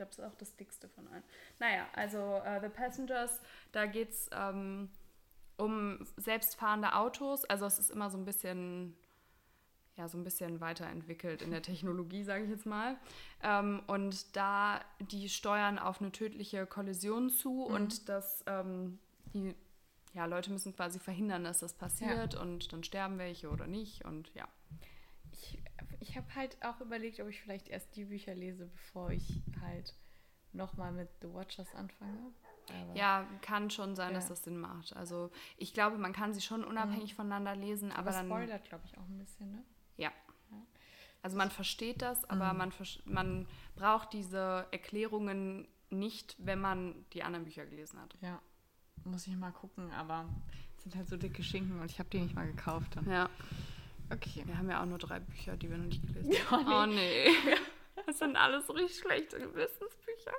glaube, 0.01 0.10
das 0.10 0.19
ist 0.19 0.25
auch 0.25 0.38
das 0.38 0.55
dickste 0.55 0.89
von 0.89 1.07
allen. 1.07 1.24
Naja, 1.60 1.86
also 1.93 2.17
uh, 2.17 2.60
The 2.62 2.69
Passengers, 2.69 3.39
da 3.71 3.86
geht 3.86 4.10
es 4.10 4.29
ähm, 4.33 4.89
um 5.57 6.00
selbstfahrende 6.17 6.95
Autos. 6.95 7.45
Also 7.45 7.65
es 7.65 7.79
ist 7.79 7.91
immer 7.91 8.10
so 8.10 8.17
ein 8.17 8.25
bisschen 8.25 8.95
ja, 9.98 10.07
so 10.07 10.17
ein 10.17 10.24
bisschen 10.24 10.62
weiterentwickelt 10.62 11.41
in 11.41 11.51
der 11.51 11.62
Technologie, 11.62 12.24
sage 12.24 12.45
ich 12.45 12.50
jetzt 12.50 12.65
mal. 12.65 12.98
Ähm, 13.43 13.83
und 13.88 14.36
da 14.36 14.79
die 15.00 15.29
steuern 15.29 15.77
auf 15.77 16.01
eine 16.01 16.12
tödliche 16.12 16.65
Kollision 16.65 17.29
zu 17.29 17.67
mhm. 17.67 17.75
und 17.75 18.10
das, 18.10 18.43
ähm, 18.48 19.00
die 19.34 19.56
ja, 20.14 20.26
Leute 20.26 20.52
müssen 20.52 20.76
quasi 20.76 21.00
verhindern, 21.00 21.44
dass 21.44 21.60
das 21.60 21.74
passiert 21.74 22.34
ja. 22.34 22.42
und 22.42 22.72
dann 22.74 22.84
sterben 22.84 23.18
welche 23.18 23.50
oder 23.50 23.68
nicht 23.68 24.06
und 24.06 24.34
ja. 24.34 24.48
Ich, 25.32 25.62
ich 26.00 26.18
habe 26.18 26.36
halt 26.36 26.58
auch 26.64 26.82
überlegt, 26.82 27.20
ob 27.20 27.28
ich 27.28 27.42
vielleicht 27.42 27.70
erst 27.70 27.96
die 27.96 28.06
Bücher 28.06 28.36
lese, 28.36 28.66
bevor 28.66 29.12
ich 29.12 29.42
halt 29.62 29.96
nochmal 30.52 30.92
mit 30.92 31.10
The 31.22 31.32
Watchers 31.34 31.74
anfange. 31.76 32.34
Aber 32.70 32.96
ja, 32.96 33.28
kann 33.42 33.70
schon 33.70 33.96
sein, 33.96 34.10
ja. 34.10 34.16
dass 34.16 34.28
das 34.28 34.44
Sinn 34.44 34.58
macht. 34.58 34.96
Also 34.96 35.32
ich 35.58 35.74
glaube, 35.74 35.98
man 35.98 36.14
kann 36.14 36.34
sie 36.34 36.42
schon 36.42 36.64
unabhängig 36.64 37.14
mhm. 37.14 37.16
voneinander 37.16 37.56
lesen, 37.56 37.92
aber, 37.92 38.10
aber 38.10 38.12
dann... 38.12 38.26
spoilert, 38.28 38.66
glaube 38.66 38.84
ich, 38.86 38.98
auch 38.98 39.08
ein 39.08 39.18
bisschen, 39.18 39.52
ne? 39.52 39.64
Ja. 39.98 40.12
Also 41.24 41.38
man 41.38 41.52
versteht 41.52 42.02
das, 42.02 42.28
aber 42.30 42.52
mhm. 42.54 42.58
man, 42.58 42.74
man 43.06 43.48
braucht 43.76 44.14
diese 44.14 44.66
Erklärungen 44.72 45.68
nicht, 45.90 46.36
wenn 46.40 46.60
man 46.60 47.06
die 47.14 47.24
anderen 47.24 47.46
Bücher 47.46 47.66
gelesen 47.66 48.00
hat. 48.02 48.18
Ja, 48.22 48.42
muss 49.05 49.27
ich 49.27 49.36
mal 49.36 49.51
gucken, 49.51 49.91
aber 49.91 50.27
es 50.77 50.84
sind 50.84 50.96
halt 50.96 51.10
so 51.10 51.17
dicke 51.17 51.43
Schinken 51.43 51.79
und 51.79 51.91
ich 51.91 52.00
habe 52.00 52.10
die 52.10 52.20
nicht 52.20 52.36
mal 52.36 52.48
gekauft. 52.48 52.96
Dann. 52.96 53.10
Ja. 53.10 53.29
Okay. 54.12 54.43
Wir 54.46 54.58
haben 54.58 54.70
ja 54.70 54.81
auch 54.81 54.86
nur 54.86 54.98
drei 54.98 55.20
Bücher, 55.20 55.55
die 55.58 55.70
wir 55.70 55.77
noch 55.77 55.86
nicht 55.86 56.05
gelesen 56.05 56.34
haben. 56.50 56.70
Ja, 56.70 56.88
nee. 56.88 57.27
Oh 57.27 57.31
nee. 57.46 57.58
Das 58.05 58.20
sind 58.20 58.36
alles 58.36 58.70
richtig 58.74 59.00
schlechte 59.00 59.38
Gewissensbücher. 59.38 60.34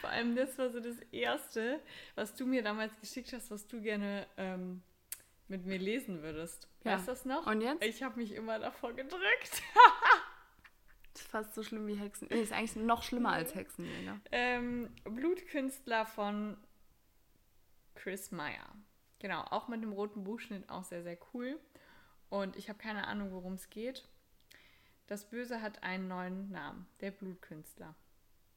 Vor 0.00 0.10
allem 0.10 0.34
das 0.34 0.56
war 0.58 0.70
so 0.70 0.80
das 0.80 0.96
Erste, 1.12 1.80
was 2.14 2.34
du 2.34 2.46
mir 2.46 2.62
damals 2.62 2.98
geschickt 3.00 3.32
hast, 3.32 3.50
was 3.50 3.66
du 3.66 3.80
gerne 3.80 4.26
ähm, 4.36 4.82
mit 5.48 5.66
mir 5.66 5.78
lesen 5.78 6.22
würdest. 6.22 6.68
Ja. 6.84 6.92
Weißt 6.92 7.06
du 7.06 7.10
das 7.12 7.24
noch? 7.24 7.46
Und 7.46 7.60
jetzt? 7.60 7.84
Ich 7.84 8.02
habe 8.02 8.18
mich 8.18 8.32
immer 8.32 8.58
davor 8.58 8.92
gedrückt. 8.92 9.22
das 11.12 11.22
ist 11.22 11.30
fast 11.30 11.54
so 11.54 11.62
schlimm 11.62 11.86
wie 11.86 11.94
Hexen. 11.94 12.28
Nee, 12.30 12.40
ist 12.40 12.52
eigentlich 12.52 12.76
noch 12.76 13.02
schlimmer 13.02 13.32
als 13.32 13.54
Hexenjäger. 13.54 14.20
Ähm, 14.32 14.90
Blutkünstler 15.04 16.06
von 16.06 16.56
Chris 17.96 18.30
Meyer. 18.30 18.74
Genau, 19.18 19.42
auch 19.42 19.68
mit 19.68 19.82
dem 19.82 19.92
roten 19.92 20.22
Buchschnitt 20.22 20.68
auch 20.68 20.84
sehr, 20.84 21.02
sehr 21.02 21.18
cool. 21.34 21.58
Und 22.28 22.56
ich 22.56 22.68
habe 22.68 22.78
keine 22.78 23.06
Ahnung, 23.08 23.32
worum 23.32 23.54
es 23.54 23.70
geht. 23.70 24.06
Das 25.06 25.28
Böse 25.28 25.62
hat 25.62 25.82
einen 25.82 26.08
neuen 26.08 26.50
Namen, 26.50 26.86
der 27.00 27.10
Blutkünstler. 27.10 27.94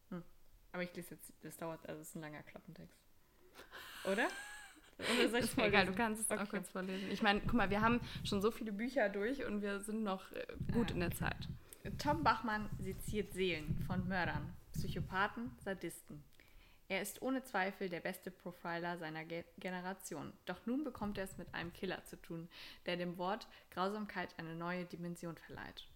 Hm. 0.09 0.23
Aber 0.71 0.83
ich 0.83 0.95
lese 0.95 1.15
jetzt, 1.15 1.31
das 1.41 1.57
dauert, 1.57 1.87
also 1.87 2.01
es 2.01 2.09
ist 2.09 2.15
ein 2.15 2.21
langer 2.21 2.43
Klappentext. 2.43 2.99
Oder? 4.05 4.27
Oder 4.97 5.29
soll 5.29 5.39
ich 5.39 5.45
ist 5.45 5.57
mir 5.57 5.65
egal, 5.67 5.85
du 5.85 5.93
kannst 5.93 6.21
es 6.23 6.31
okay. 6.31 6.43
auch 6.43 6.49
kurz 6.49 6.69
vorlesen. 6.69 7.09
Ich 7.11 7.21
meine, 7.21 7.39
guck 7.41 7.53
mal, 7.53 7.69
wir 7.69 7.81
haben 7.81 8.01
schon 8.23 8.41
so 8.41 8.51
viele 8.51 8.73
Bücher 8.73 9.09
durch 9.09 9.45
und 9.45 9.61
wir 9.61 9.79
sind 9.79 10.03
noch 10.03 10.31
äh, 10.31 10.45
gut 10.73 10.89
ah. 10.89 10.93
in 10.93 10.99
der 10.99 11.11
Zeit. 11.11 11.47
Tom 11.97 12.23
Bachmann 12.23 12.69
seziert 12.79 13.33
Seelen 13.33 13.81
von 13.87 14.07
Mördern, 14.07 14.53
Psychopathen, 14.73 15.51
Sadisten. 15.63 16.23
Er 16.89 17.03
ist 17.03 17.21
ohne 17.21 17.43
Zweifel 17.43 17.87
der 17.87 17.99
beste 17.99 18.31
Profiler 18.31 18.97
seiner 18.97 19.23
Ge 19.23 19.43
Generation. 19.59 20.33
Doch 20.45 20.65
nun 20.65 20.83
bekommt 20.83 21.19
er 21.19 21.23
es 21.23 21.37
mit 21.37 21.53
einem 21.53 21.71
Killer 21.71 22.03
zu 22.05 22.19
tun, 22.19 22.49
der 22.87 22.97
dem 22.97 23.19
Wort 23.19 23.47
Grausamkeit 23.69 24.33
eine 24.37 24.55
neue 24.55 24.85
Dimension 24.85 25.37
verleiht. 25.37 25.87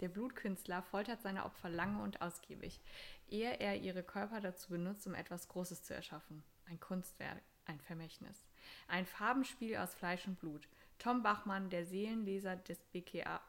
Der 0.00 0.08
Blutkünstler 0.08 0.82
foltert 0.82 1.22
seine 1.22 1.44
Opfer 1.44 1.68
lange 1.68 2.02
und 2.02 2.20
ausgiebig, 2.20 2.80
ehe 3.28 3.60
er 3.60 3.76
ihre 3.76 4.02
Körper 4.02 4.40
dazu 4.40 4.70
benutzt, 4.70 5.06
um 5.06 5.14
etwas 5.14 5.46
Großes 5.48 5.84
zu 5.84 5.94
erschaffen. 5.94 6.42
Ein 6.66 6.80
Kunstwerk, 6.80 7.42
ein 7.66 7.80
Vermächtnis. 7.80 8.44
Ein 8.88 9.06
Farbenspiel 9.06 9.76
aus 9.76 9.94
Fleisch 9.94 10.26
und 10.26 10.40
Blut. 10.40 10.66
Tom 10.98 11.22
Bachmann, 11.22 11.70
der 11.70 11.84
Seelenleser 11.84 12.56
des 12.56 12.78
BKA, 12.92 13.40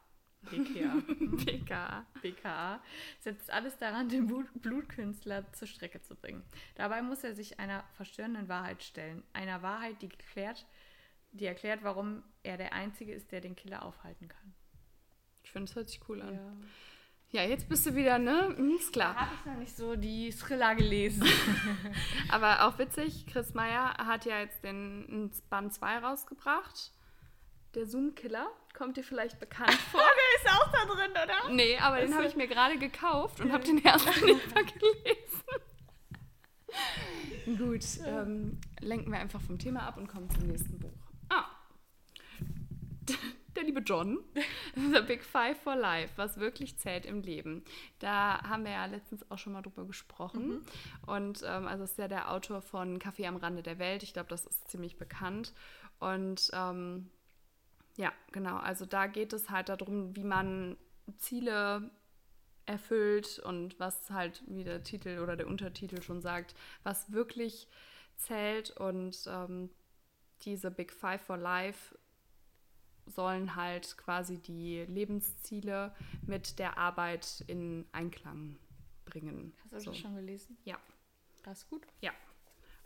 BKA, 0.49 1.01
BKA, 1.45 2.05
BKA, 2.21 2.81
setzt 3.19 3.51
alles 3.51 3.77
daran, 3.77 4.09
den 4.09 4.27
Blutkünstler 4.55 5.51
zur 5.53 5.67
Strecke 5.67 6.01
zu 6.01 6.15
bringen. 6.15 6.43
Dabei 6.75 7.01
muss 7.01 7.23
er 7.23 7.35
sich 7.35 7.59
einer 7.59 7.83
verstörenden 7.93 8.49
Wahrheit 8.49 8.83
stellen. 8.83 9.23
Einer 9.33 9.61
Wahrheit, 9.61 10.01
die, 10.01 10.09
geklärt, 10.09 10.65
die 11.31 11.45
erklärt, 11.45 11.83
warum 11.83 12.23
er 12.43 12.57
der 12.57 12.73
Einzige 12.73 13.13
ist, 13.13 13.31
der 13.31 13.41
den 13.41 13.55
Killer 13.55 13.85
aufhalten 13.85 14.27
kann. 14.27 14.53
Ich 15.43 15.51
finde, 15.51 15.69
es 15.69 15.75
hört 15.75 15.89
sich 15.89 16.01
cool 16.09 16.21
an. 16.21 16.33
Ja. 16.33 16.53
Ja, 17.33 17.43
jetzt 17.43 17.69
bist 17.69 17.85
du 17.85 17.95
wieder, 17.95 18.19
ne? 18.19 18.53
Hm, 18.57 18.75
ist 18.75 18.91
klar. 18.91 19.15
Habe 19.15 19.31
ich 19.39 19.45
noch 19.45 19.57
nicht 19.57 19.77
so 19.77 19.95
die 19.95 20.31
Thriller 20.31 20.75
gelesen. 20.75 21.23
Aber 22.29 22.65
auch 22.65 22.77
witzig, 22.77 23.25
Chris 23.25 23.53
Meyer 23.53 23.93
hat 23.97 24.25
ja 24.25 24.41
jetzt 24.41 24.65
den 24.65 25.31
Band 25.49 25.73
2 25.73 25.99
rausgebracht. 25.99 26.91
Der 27.75 27.85
Zoom-Killer. 27.85 28.47
Kommt 28.73 28.97
dir 28.97 29.03
vielleicht 29.03 29.39
bekannt 29.39 29.73
vor? 29.91 30.01
der 30.01 30.43
ist 30.43 30.59
auch 30.59 30.71
da 30.71 30.85
drin, 30.85 31.11
oder? 31.11 31.53
Nee, 31.53 31.77
aber 31.77 31.97
das 31.97 32.09
den 32.09 32.15
habe 32.15 32.27
ich 32.27 32.35
mir 32.35 32.47
gerade 32.47 32.77
gekauft 32.77 33.41
und 33.41 33.51
habe 33.51 33.63
den 33.63 33.83
ersten 33.83 34.25
nicht 34.25 34.53
mal 34.53 34.65
gelesen. 34.65 35.43
Gut, 37.57 37.85
ähm, 38.05 38.59
lenken 38.79 39.11
wir 39.11 39.19
einfach 39.19 39.41
vom 39.41 39.59
Thema 39.59 39.81
ab 39.81 39.97
und 39.97 40.07
kommen 40.07 40.29
zum 40.29 40.47
nächsten 40.47 40.79
Buch. 40.79 40.89
Ah 41.29 41.45
der 43.55 43.63
liebe 43.63 43.81
John, 43.81 44.19
The 44.75 45.01
Big 45.01 45.23
Five 45.23 45.59
for 45.61 45.75
Life, 45.75 46.13
was 46.15 46.39
wirklich 46.39 46.77
zählt 46.77 47.05
im 47.05 47.21
Leben. 47.21 47.63
Da 47.99 48.41
haben 48.43 48.63
wir 48.63 48.71
ja 48.71 48.85
letztens 48.85 49.29
auch 49.29 49.37
schon 49.37 49.53
mal 49.53 49.61
drüber 49.61 49.85
gesprochen. 49.85 50.47
Mhm. 50.49 50.65
Und 51.05 51.43
ähm, 51.45 51.67
also 51.67 51.83
ist 51.83 51.97
ja 51.97 52.07
der 52.07 52.31
Autor 52.31 52.61
von 52.61 52.99
Kaffee 52.99 53.27
am 53.27 53.35
Rande 53.35 53.63
der 53.63 53.79
Welt. 53.79 54.03
Ich 54.03 54.13
glaube, 54.13 54.29
das 54.29 54.45
ist 54.45 54.69
ziemlich 54.69 54.97
bekannt. 54.97 55.53
Und 55.99 56.49
ähm, 56.53 57.09
ja, 57.97 58.11
genau. 58.31 58.57
Also 58.57 58.85
da 58.85 59.07
geht 59.07 59.33
es 59.33 59.49
halt 59.49 59.69
darum, 59.69 60.15
wie 60.15 60.23
man 60.23 60.77
Ziele 61.17 61.91
erfüllt 62.65 63.39
und 63.39 63.79
was 63.79 64.09
halt, 64.09 64.43
wie 64.47 64.63
der 64.63 64.83
Titel 64.83 65.19
oder 65.19 65.35
der 65.35 65.47
Untertitel 65.47 66.01
schon 66.01 66.21
sagt, 66.21 66.55
was 66.83 67.11
wirklich 67.11 67.67
zählt. 68.15 68.71
Und 68.71 69.17
ähm, 69.27 69.69
diese 70.43 70.71
Big 70.71 70.93
Five 70.93 71.21
for 71.21 71.37
Life 71.37 71.97
sollen 73.05 73.55
halt 73.55 73.97
quasi 73.97 74.37
die 74.37 74.85
Lebensziele 74.85 75.93
mit 76.25 76.59
der 76.59 76.77
Arbeit 76.77 77.43
in 77.47 77.85
Einklang 77.91 78.57
bringen. 79.05 79.53
Hast 79.63 79.73
du 79.73 79.79
so. 79.79 79.91
das 79.91 79.99
schon 79.99 80.15
gelesen? 80.15 80.57
Ja. 80.63 80.77
Das 81.43 81.59
ist 81.59 81.69
gut? 81.69 81.85
Ja. 82.01 82.11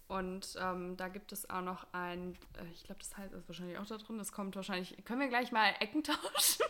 Und 0.07 0.55
ähm, 0.59 0.97
da 0.97 1.07
gibt 1.07 1.31
es 1.31 1.49
auch 1.49 1.61
noch 1.61 1.87
ein, 1.91 2.37
äh, 2.57 2.65
ich 2.71 2.83
glaube, 2.83 2.99
das 2.99 3.17
heißt 3.17 3.33
ist 3.33 3.47
wahrscheinlich 3.47 3.77
auch 3.77 3.87
da 3.87 3.97
drin. 3.97 4.17
Das 4.17 4.31
kommt 4.31 4.55
wahrscheinlich, 4.55 5.03
können 5.03 5.19
wir 5.19 5.29
gleich 5.29 5.51
mal 5.51 5.73
Ecken 5.79 6.03
tauschen? 6.03 6.65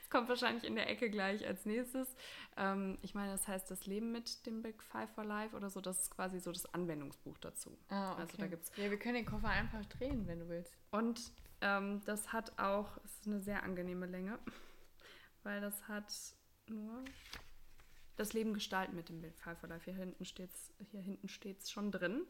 Das 0.00 0.10
kommt 0.10 0.28
wahrscheinlich 0.28 0.64
in 0.64 0.74
der 0.74 0.90
Ecke 0.90 1.08
gleich 1.08 1.46
als 1.46 1.64
nächstes. 1.64 2.14
Ähm, 2.56 2.98
ich 3.02 3.14
meine, 3.14 3.32
das 3.32 3.46
heißt 3.48 3.70
das 3.70 3.86
Leben 3.86 4.12
mit 4.12 4.44
dem 4.46 4.62
Big 4.62 4.82
Five 4.82 5.10
for 5.14 5.24
Life 5.24 5.56
oder 5.56 5.70
so. 5.70 5.80
Das 5.80 6.00
ist 6.00 6.10
quasi 6.10 6.40
so 6.40 6.52
das 6.52 6.66
Anwendungsbuch 6.74 7.38
dazu. 7.38 7.78
Ah, 7.88 8.12
okay. 8.12 8.20
Also 8.20 8.36
da 8.36 8.46
gibt's 8.48 8.72
ja, 8.76 8.90
wir 8.90 8.98
können 8.98 9.14
den 9.14 9.26
Koffer 9.26 9.48
einfach 9.48 9.84
drehen, 9.86 10.26
wenn 10.26 10.40
du 10.40 10.48
willst. 10.48 10.76
Und 10.90 11.32
ähm, 11.60 12.02
das 12.04 12.32
hat 12.32 12.58
auch, 12.58 12.98
es 13.04 13.12
ist 13.12 13.26
eine 13.26 13.40
sehr 13.40 13.62
angenehme 13.62 14.06
Länge, 14.06 14.38
weil 15.44 15.60
das 15.60 15.88
hat 15.88 16.12
nur 16.66 17.04
das 18.16 18.32
Leben 18.32 18.52
gestalten 18.54 18.94
mit 18.94 19.08
dem 19.08 19.20
Bild 19.20 19.36
Five 19.36 19.58
for 19.58 19.68
Life. 19.68 19.84
Hier 19.84 19.94
hinten 19.94 20.24
steht 20.24 20.50
es 20.52 20.72
hier 20.90 21.00
hinten 21.00 21.28
steht's 21.28 21.70
schon 21.70 21.90
drin. 21.90 22.26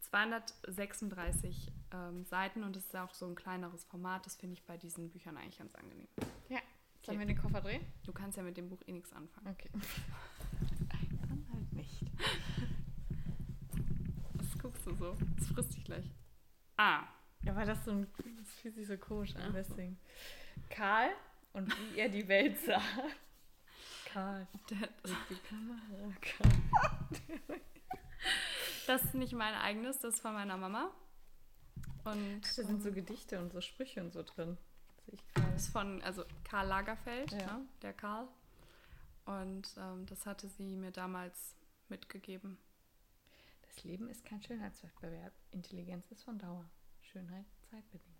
236 0.00 1.72
ähm, 1.92 2.24
Seiten 2.24 2.64
und 2.64 2.76
es 2.76 2.86
ist 2.86 2.96
auch 2.96 3.14
so 3.14 3.26
ein 3.26 3.34
kleineres 3.34 3.84
Format. 3.84 4.26
Das 4.26 4.36
finde 4.36 4.54
ich 4.54 4.64
bei 4.64 4.76
diesen 4.76 5.10
Büchern 5.10 5.36
eigentlich 5.36 5.58
ganz 5.58 5.74
angenehm. 5.74 6.08
Ja. 6.48 6.60
Sollen 7.02 7.18
wir 7.20 7.26
den 7.26 7.38
Koffer 7.38 7.60
drehen? 7.60 7.84
Du 8.04 8.12
kannst 8.12 8.36
ja 8.36 8.42
mit 8.42 8.56
dem 8.56 8.68
Buch 8.68 8.82
eh 8.86 8.92
nichts 8.92 9.12
anfangen. 9.12 9.48
Okay. 9.48 9.70
Dann 11.28 11.46
halt 11.52 11.72
nicht. 11.72 12.02
Was 14.34 14.58
guckst 14.58 14.86
du 14.86 14.94
so? 14.94 15.16
Das 15.36 15.48
frisst 15.48 15.76
dich 15.76 15.84
gleich. 15.84 16.10
Ah. 16.76 17.04
Ja, 17.42 17.54
weil 17.54 17.66
das 17.66 17.84
so 17.84 17.92
ein, 17.92 18.06
das 18.36 18.50
fühlt 18.60 18.74
sich 18.74 18.86
so 18.86 18.96
komisch 18.98 19.34
an, 19.36 19.52
deswegen. 19.54 19.98
Karl 20.68 21.10
und 21.52 21.72
wie 21.92 21.98
er 21.98 22.08
die 22.08 22.26
Welt 22.28 22.58
sah. 22.58 22.82
Karl. 24.12 24.46
Der, 24.70 24.88
die 25.30 25.36
Kamera. 25.48 26.12
Karl. 26.20 26.50
Das 28.88 29.04
ist 29.04 29.14
nicht 29.14 29.34
mein 29.34 29.52
eigenes, 29.52 29.98
das 29.98 30.14
ist 30.14 30.20
von 30.22 30.32
meiner 30.32 30.56
Mama. 30.56 30.90
Und 32.04 32.40
Ach, 32.42 32.56
da 32.56 32.62
sind 32.62 32.82
so 32.82 32.90
Gedichte 32.90 33.38
und 33.38 33.52
so 33.52 33.60
Sprüche 33.60 34.00
und 34.00 34.14
so 34.14 34.22
drin. 34.22 34.56
Das 35.34 35.64
ist 35.64 35.68
von, 35.68 36.00
also 36.00 36.24
Karl 36.42 36.68
Lagerfeld, 36.68 37.32
ja. 37.32 37.58
ne, 37.58 37.66
der 37.82 37.92
Karl. 37.92 38.26
Und 39.26 39.68
ähm, 39.76 40.06
das 40.06 40.24
hatte 40.24 40.48
sie 40.48 40.74
mir 40.74 40.90
damals 40.90 41.54
mitgegeben. 41.90 42.56
Das 43.66 43.84
Leben 43.84 44.08
ist 44.08 44.24
kein 44.24 44.42
Schönheitswettbewerb. 44.42 45.34
Intelligenz 45.50 46.10
ist 46.10 46.22
von 46.22 46.38
Dauer. 46.38 46.64
Schönheit 47.02 47.44
zeitbedingt. 47.70 48.16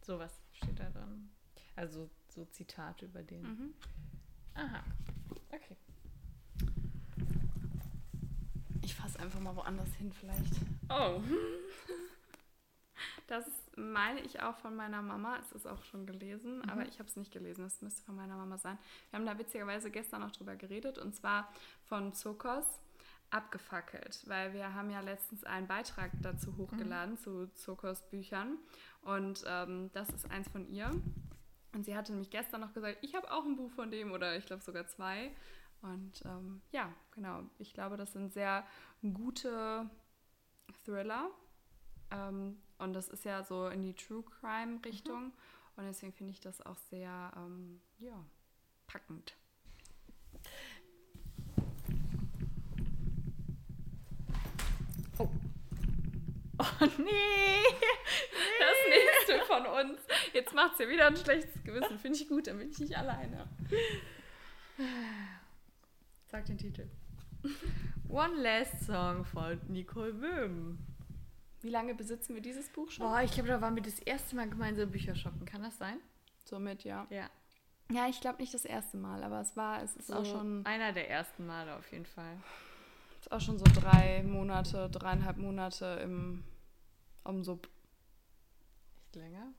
Sowas 0.00 0.42
steht 0.54 0.80
da 0.80 0.90
drin. 0.90 1.30
Also 1.76 2.10
so 2.34 2.44
Zitate 2.46 3.06
über 3.06 3.22
den. 3.22 3.42
Mhm. 3.42 3.74
Aha. 4.54 4.82
Okay. 5.52 5.76
Fasse 8.94 9.18
einfach 9.20 9.40
mal 9.40 9.56
woanders 9.56 9.92
hin 9.94 10.12
vielleicht. 10.12 10.54
Oh. 10.88 11.20
Das 13.26 13.46
meine 13.76 14.20
ich 14.20 14.42
auch 14.42 14.56
von 14.58 14.76
meiner 14.76 15.00
Mama. 15.00 15.38
Es 15.38 15.52
ist 15.52 15.66
auch 15.66 15.82
schon 15.84 16.06
gelesen, 16.06 16.58
mhm. 16.58 16.68
aber 16.68 16.86
ich 16.86 16.98
habe 16.98 17.08
es 17.08 17.16
nicht 17.16 17.32
gelesen. 17.32 17.64
Es 17.64 17.80
müsste 17.80 18.02
von 18.02 18.14
meiner 18.14 18.36
Mama 18.36 18.58
sein. 18.58 18.78
Wir 19.10 19.18
haben 19.18 19.26
da 19.26 19.38
witzigerweise 19.38 19.90
gestern 19.90 20.20
noch 20.20 20.32
drüber 20.32 20.56
geredet 20.56 20.98
und 20.98 21.14
zwar 21.14 21.50
von 21.86 22.12
Zokos 22.12 22.64
abgefackelt, 23.30 24.22
weil 24.26 24.52
wir 24.52 24.74
haben 24.74 24.90
ja 24.90 25.00
letztens 25.00 25.44
einen 25.44 25.66
Beitrag 25.66 26.10
dazu 26.20 26.56
hochgeladen 26.58 27.14
mhm. 27.14 27.18
zu 27.18 27.46
Zokos 27.54 28.02
Büchern 28.10 28.58
und 29.00 29.42
ähm, 29.46 29.90
das 29.94 30.10
ist 30.10 30.30
eins 30.30 30.48
von 30.48 30.68
ihr. 30.68 30.90
Und 31.74 31.84
sie 31.84 31.96
hatte 31.96 32.12
nämlich 32.12 32.30
gestern 32.30 32.60
noch 32.60 32.74
gesagt, 32.74 32.98
ich 33.00 33.14
habe 33.14 33.30
auch 33.32 33.46
ein 33.46 33.56
Buch 33.56 33.70
von 33.70 33.90
dem 33.90 34.12
oder 34.12 34.36
ich 34.36 34.44
glaube 34.44 34.62
sogar 34.62 34.86
zwei. 34.88 35.30
Und 35.82 36.22
ähm, 36.24 36.62
ja, 36.70 36.92
genau. 37.10 37.42
Ich 37.58 37.74
glaube, 37.74 37.96
das 37.96 38.12
sind 38.12 38.32
sehr 38.32 38.64
gute 39.02 39.90
Thriller. 40.84 41.30
Ähm, 42.10 42.58
und 42.78 42.92
das 42.92 43.08
ist 43.08 43.24
ja 43.24 43.42
so 43.42 43.68
in 43.68 43.82
die 43.82 43.94
True 43.94 44.22
Crime 44.22 44.80
Richtung. 44.84 45.24
Mhm. 45.24 45.32
Und 45.76 45.84
deswegen 45.84 46.12
finde 46.12 46.32
ich 46.32 46.40
das 46.40 46.60
auch 46.60 46.76
sehr, 46.76 47.32
ähm, 47.36 47.80
ja, 47.98 48.24
packend. 48.86 49.36
Oh. 55.18 55.28
Oh 56.58 56.86
nee! 56.98 57.62
Das 58.60 58.76
nächste 58.88 59.46
von 59.46 59.66
uns. 59.66 60.00
Jetzt 60.32 60.54
macht 60.54 60.76
sie 60.76 60.84
ja 60.84 60.88
wieder 60.90 61.06
ein 61.06 61.16
schlechtes 61.16 61.62
Gewissen. 61.64 61.98
Finde 61.98 62.18
ich 62.18 62.28
gut, 62.28 62.46
dann 62.46 62.58
bin 62.58 62.70
ich 62.70 62.78
nicht 62.78 62.96
alleine. 62.96 63.48
Sag 66.32 66.46
den 66.46 66.56
Titel. 66.56 66.88
One 68.08 68.42
Last 68.42 68.86
Song 68.86 69.22
von 69.22 69.60
Nicole 69.68 70.14
Böhm. 70.14 70.78
Wie 71.60 71.68
lange 71.68 71.94
besitzen 71.94 72.34
wir 72.34 72.40
dieses 72.40 72.70
Buch 72.70 72.90
schon? 72.90 73.04
Boah, 73.04 73.20
ich 73.20 73.32
glaube, 73.32 73.50
da 73.50 73.60
waren 73.60 73.74
wir 73.74 73.82
das 73.82 73.98
erste 73.98 74.34
Mal 74.36 74.48
gemeinsam 74.48 74.90
Bücher 74.90 75.14
shoppen. 75.14 75.44
Kann 75.44 75.62
das 75.62 75.76
sein? 75.76 75.98
Somit, 76.46 76.84
ja. 76.84 77.06
Ja. 77.10 77.28
Ja, 77.90 78.08
ich 78.08 78.18
glaube 78.22 78.38
nicht 78.40 78.54
das 78.54 78.64
erste 78.64 78.96
Mal, 78.96 79.22
aber 79.22 79.42
es 79.42 79.58
war, 79.58 79.82
es 79.82 79.94
ist 79.94 80.06
so 80.06 80.14
auch 80.14 80.24
schon. 80.24 80.64
Einer 80.64 80.94
der 80.94 81.10
ersten 81.10 81.44
Male 81.44 81.76
auf 81.76 81.92
jeden 81.92 82.06
Fall. 82.06 82.38
Es 83.20 83.26
ist 83.26 83.32
auch 83.32 83.40
schon 83.42 83.58
so 83.58 83.66
drei 83.66 84.22
Monate, 84.22 84.88
dreieinhalb 84.88 85.36
Monate 85.36 86.00
im 86.02 86.44
Umsub. 87.24 87.68
Echt 89.04 89.16
länger? 89.16 89.52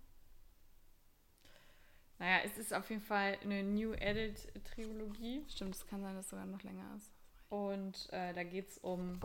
Naja, 2.24 2.40
es 2.46 2.58
ist 2.58 2.74
auf 2.74 2.90
jeden 2.90 3.02
Fall 3.02 3.38
eine 3.44 3.64
New 3.64 3.92
Edit 3.92 4.48
Trilogie. 4.64 5.44
Stimmt, 5.50 5.76
es 5.76 5.86
kann 5.86 6.02
sein, 6.02 6.16
dass 6.16 6.26
es 6.26 6.30
sogar 6.30 6.46
noch 6.46 6.64
länger 6.64 6.96
ist. 6.96 7.12
Und 7.50 8.08
äh, 8.14 8.34
da 8.34 8.44
geht 8.44 8.70
es 8.70 8.78
um 8.78 9.20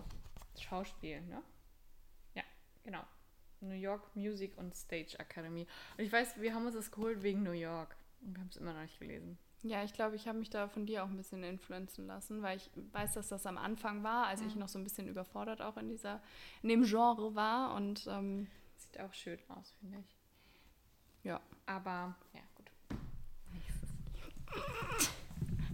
Schauspiel, 0.59 1.21
ne? 1.23 1.41
Genau. 2.89 3.05
New 3.61 3.75
York 3.75 4.17
Music 4.17 4.57
und 4.57 4.75
Stage 4.75 5.19
Academy. 5.19 5.67
Und 5.99 6.05
ich 6.05 6.11
weiß, 6.11 6.41
wir 6.41 6.55
haben 6.55 6.65
uns 6.65 6.75
das 6.75 6.91
geholt 6.91 7.23
wegen 7.23 7.43
New 7.43 7.53
York. 7.53 7.95
Und 8.23 8.35
wir 8.35 8.41
haben 8.41 8.49
es 8.49 8.57
immer 8.57 8.73
noch 8.73 8.81
nicht 8.81 8.99
gelesen. 8.99 9.37
Ja, 9.63 9.85
ich 9.85 9.93
glaube, 9.93 10.17
ich 10.17 10.27
habe 10.27 10.39
mich 10.39 10.49
da 10.49 10.69
von 10.69 10.87
dir 10.87 11.05
auch 11.05 11.09
ein 11.09 11.17
bisschen 11.19 11.45
influenzen 11.45 12.07
lassen, 12.07 12.41
weil 12.41 12.57
ich 12.57 12.71
weiß, 12.93 13.13
dass 13.13 13.29
das 13.29 13.45
am 13.45 13.59
Anfang 13.59 14.03
war, 14.05 14.27
als 14.27 14.41
mhm. 14.41 14.47
ich 14.47 14.57
noch 14.57 14.69
so 14.69 14.79
ein 14.79 14.85
bisschen 14.85 15.07
überfordert 15.07 15.61
auch 15.61 15.77
in 15.77 15.91
dieser, 15.91 16.23
in 16.63 16.71
dem 16.71 16.85
Genre 16.85 17.35
war. 17.35 17.75
Und 17.75 18.07
ähm, 18.09 18.47
sieht 18.77 18.99
auch 19.01 19.13
schön 19.13 19.39
aus, 19.49 19.75
finde 19.81 19.99
ich. 19.99 20.17
Ja. 21.25 21.41
Aber 21.67 22.17
ja. 22.33 22.41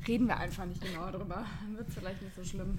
Reden 0.06 0.26
wir 0.26 0.36
einfach 0.36 0.66
nicht 0.66 0.82
genau 0.82 1.10
drüber. 1.10 1.46
Dann 1.62 1.76
wird 1.76 1.88
es 1.88 1.94
vielleicht 1.94 2.20
nicht 2.20 2.34
so 2.34 2.44
schlimm. 2.44 2.78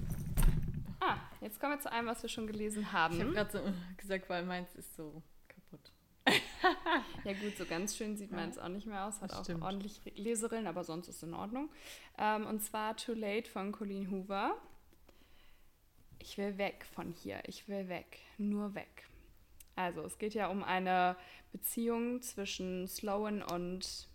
Ah, 1.00 1.16
jetzt 1.40 1.60
kommen 1.60 1.74
wir 1.74 1.80
zu 1.80 1.90
einem, 1.90 2.06
was 2.06 2.22
wir 2.22 2.28
schon 2.28 2.46
gelesen 2.46 2.92
haben. 2.92 3.16
Ich 3.16 3.20
habe 3.20 3.32
gerade 3.32 3.50
so 3.50 3.60
gesagt, 3.96 4.28
weil 4.28 4.44
meins 4.44 4.74
ist 4.74 4.94
so 4.96 5.22
kaputt. 5.48 5.92
ja 7.24 7.32
gut, 7.32 7.56
so 7.56 7.64
ganz 7.64 7.96
schön 7.96 8.16
sieht 8.16 8.32
meins 8.32 8.58
auch 8.58 8.68
nicht 8.68 8.86
mehr 8.86 9.06
aus. 9.06 9.20
Hat 9.20 9.32
auch 9.32 9.48
ordentlich 9.60 10.00
Leserillen, 10.14 10.66
aber 10.66 10.84
sonst 10.84 11.08
ist 11.08 11.16
es 11.16 11.22
in 11.24 11.34
Ordnung. 11.34 11.70
Ähm, 12.18 12.46
und 12.46 12.62
zwar 12.62 12.96
Too 12.96 13.14
Late 13.14 13.50
von 13.50 13.72
Colleen 13.72 14.10
Hoover. 14.10 14.56
Ich 16.18 16.38
will 16.38 16.58
weg 16.58 16.86
von 16.94 17.12
hier. 17.12 17.40
Ich 17.46 17.68
will 17.68 17.88
weg. 17.88 18.18
Nur 18.38 18.74
weg. 18.74 19.08
Also 19.76 20.02
es 20.02 20.18
geht 20.18 20.34
ja 20.34 20.48
um 20.48 20.64
eine 20.64 21.16
Beziehung 21.52 22.22
zwischen 22.22 22.88
Sloan 22.88 23.42
und 23.42 24.08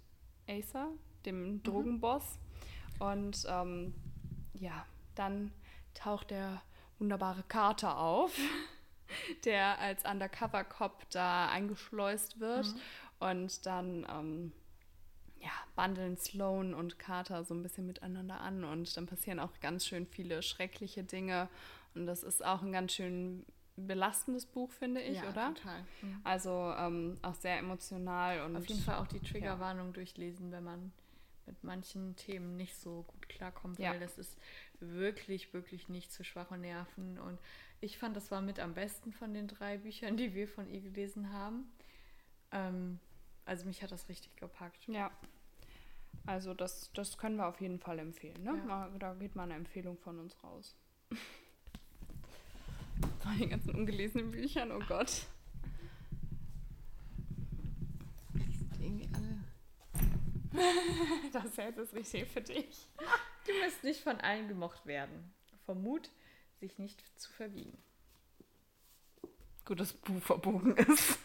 Acer, 0.48 0.89
dem 1.26 1.54
mhm. 1.54 1.64
Drogenboss. 1.64 2.24
Mhm. 3.00 3.06
Und 3.06 3.46
ähm, 3.48 3.94
ja, 4.54 4.86
dann 5.16 5.52
taucht 5.94 6.32
der 6.32 6.62
wunderbare 7.00 7.44
Carter 7.44 7.98
auf, 7.98 8.32
der 9.46 9.80
als 9.80 10.06
Undercover-Cop 10.06 11.10
da 11.10 11.50
eingeschleust 11.50 12.40
wird. 12.40 12.68
Mhm. 12.68 12.82
Und 13.20 13.66
dann 13.66 14.08
ähm, 14.10 14.52
ja, 15.40 15.52
bandeln 15.76 16.18
Sloan 16.18 16.74
und 16.74 17.00
Carter 17.00 17.44
so 17.44 17.54
ein 17.54 17.64
bisschen 17.64 17.88
miteinander 17.88 18.40
an. 18.42 18.64
Und 18.64 18.96
dann 18.96 19.06
passieren 19.08 19.40
auch 19.40 19.60
ganz 19.60 19.86
schön 19.86 20.06
viele 20.06 20.42
schreckliche 20.42 21.04
Dinge. 21.04 21.50
Und 21.96 22.06
das 22.06 22.24
ist 22.24 22.44
auch 22.46 22.62
ein 22.62 22.72
ganz 22.72 22.94
schön 22.94 23.46
belastendes 23.76 24.46
Buch, 24.46 24.72
finde 24.72 25.02
ich, 25.02 25.18
ja, 25.18 25.30
oder? 25.30 25.54
Total. 25.54 25.82
Mhm. 26.02 26.22
Also 26.24 26.74
ähm, 26.78 27.18
auch 27.22 27.36
sehr 27.36 27.58
emotional 27.58 28.46
und 28.46 28.56
auf 28.56 28.66
jeden 28.68 28.82
Fall 28.82 28.98
auch 28.98 29.08
die 29.08 29.20
Triggerwarnung 29.20 29.88
ja. 29.88 29.94
durchlesen, 29.94 30.52
wenn 30.52 30.64
man 30.64 30.92
mit 31.45 31.63
manchen 31.63 32.15
Themen 32.15 32.58
nicht 32.58 32.75
so 32.75 33.04
gut 33.04 33.30
klarkommt, 33.30 33.80
ja. 33.80 33.91
weil 33.91 33.99
das 33.99 34.17
ist 34.17 34.38
wirklich, 34.80 35.54
wirklich 35.54 35.89
nicht 35.89 36.12
zu 36.12 36.23
schwache 36.23 36.58
Nerven. 36.58 37.19
Und 37.19 37.39
ich 37.80 37.97
fand, 37.97 38.15
das 38.15 38.32
war 38.32 38.41
mit 38.41 38.60
am 38.60 38.73
besten 38.73 39.12
von 39.12 39.34
den 39.34 39.47
drei 39.47 39.77
Büchern, 39.77 40.17
die 40.17 40.34
wir 40.34 40.47
von 40.47 40.69
ihr 40.69 40.82
gelesen 40.82 41.32
haben. 41.32 41.71
Ähm, 42.51 42.99
also 43.45 43.65
mich 43.65 43.82
hat 43.82 43.91
das 43.91 44.08
richtig 44.10 44.36
gepackt. 44.36 44.88
Ja. 44.88 45.12
Also 46.25 46.54
das, 46.54 46.91
das 46.93 47.17
können 47.17 47.38
wir 47.38 47.47
auf 47.47 47.62
jeden 47.62 47.80
Fall 47.80 47.99
empfehlen. 47.99 48.43
Ne? 48.43 48.62
Ja. 48.67 48.89
Da 48.99 49.13
geht 49.15 49.36
mal 49.36 49.43
eine 49.43 49.56
Empfehlung 49.56 49.97
von 49.97 50.19
uns 50.19 50.36
raus. 50.43 50.75
Von 53.23 53.38
den 53.38 53.49
ganzen 53.49 53.73
ungelesenen 53.75 54.32
Büchern, 54.32 54.71
oh 54.71 54.80
Gott. 54.88 55.25
Das 61.34 61.58
Herz 61.58 61.78
ist 61.78 61.94
richtig 61.94 62.26
für 62.28 62.42
dich. 62.42 62.88
Du 63.48 63.54
musst 63.64 63.84
nicht 63.84 64.02
von 64.02 64.20
allen 64.20 64.48
gemocht 64.48 64.86
werden. 64.86 65.34
Vom 65.66 65.82
Mut, 65.82 66.10
sich 66.60 66.78
nicht 66.78 67.02
zu 67.20 67.32
verbiegen. 67.32 67.78
Gut, 69.66 69.80
dass 69.80 69.94
Buch 69.94 70.22
verbogen 70.22 70.76
ist. 70.78 71.20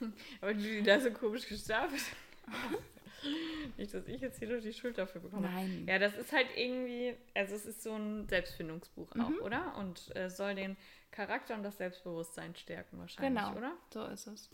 Aber 0.40 0.52
du 0.52 0.82
da 0.82 1.00
so 1.00 1.10
komisch 1.12 1.48
gestartet. 1.48 2.00
nicht, 3.76 3.94
dass 3.94 4.06
ich 4.06 4.20
jetzt 4.20 4.38
hier 4.38 4.48
durch 4.48 4.62
die 4.62 4.72
Schuld 4.72 4.98
dafür 4.98 5.20
bekomme. 5.20 5.48
Nein. 5.48 5.86
Ja, 5.88 5.98
das 5.98 6.16
ist 6.16 6.32
halt 6.32 6.48
irgendwie, 6.56 7.14
also 7.34 7.54
es 7.54 7.66
ist 7.66 7.82
so 7.82 7.94
ein 7.94 8.28
Selbstfindungsbuch 8.28 9.12
auch, 9.12 9.28
mhm. 9.28 9.42
oder? 9.42 9.76
Und 9.76 10.14
äh, 10.16 10.28
soll 10.28 10.54
den 10.54 10.76
Charakter 11.10 11.54
und 11.54 11.62
das 11.62 11.78
Selbstbewusstsein 11.78 12.54
stärken 12.56 12.98
wahrscheinlich, 12.98 13.42
genau, 13.42 13.56
oder? 13.56 13.76
so 13.92 14.04
ist 14.06 14.26
es. 14.26 14.50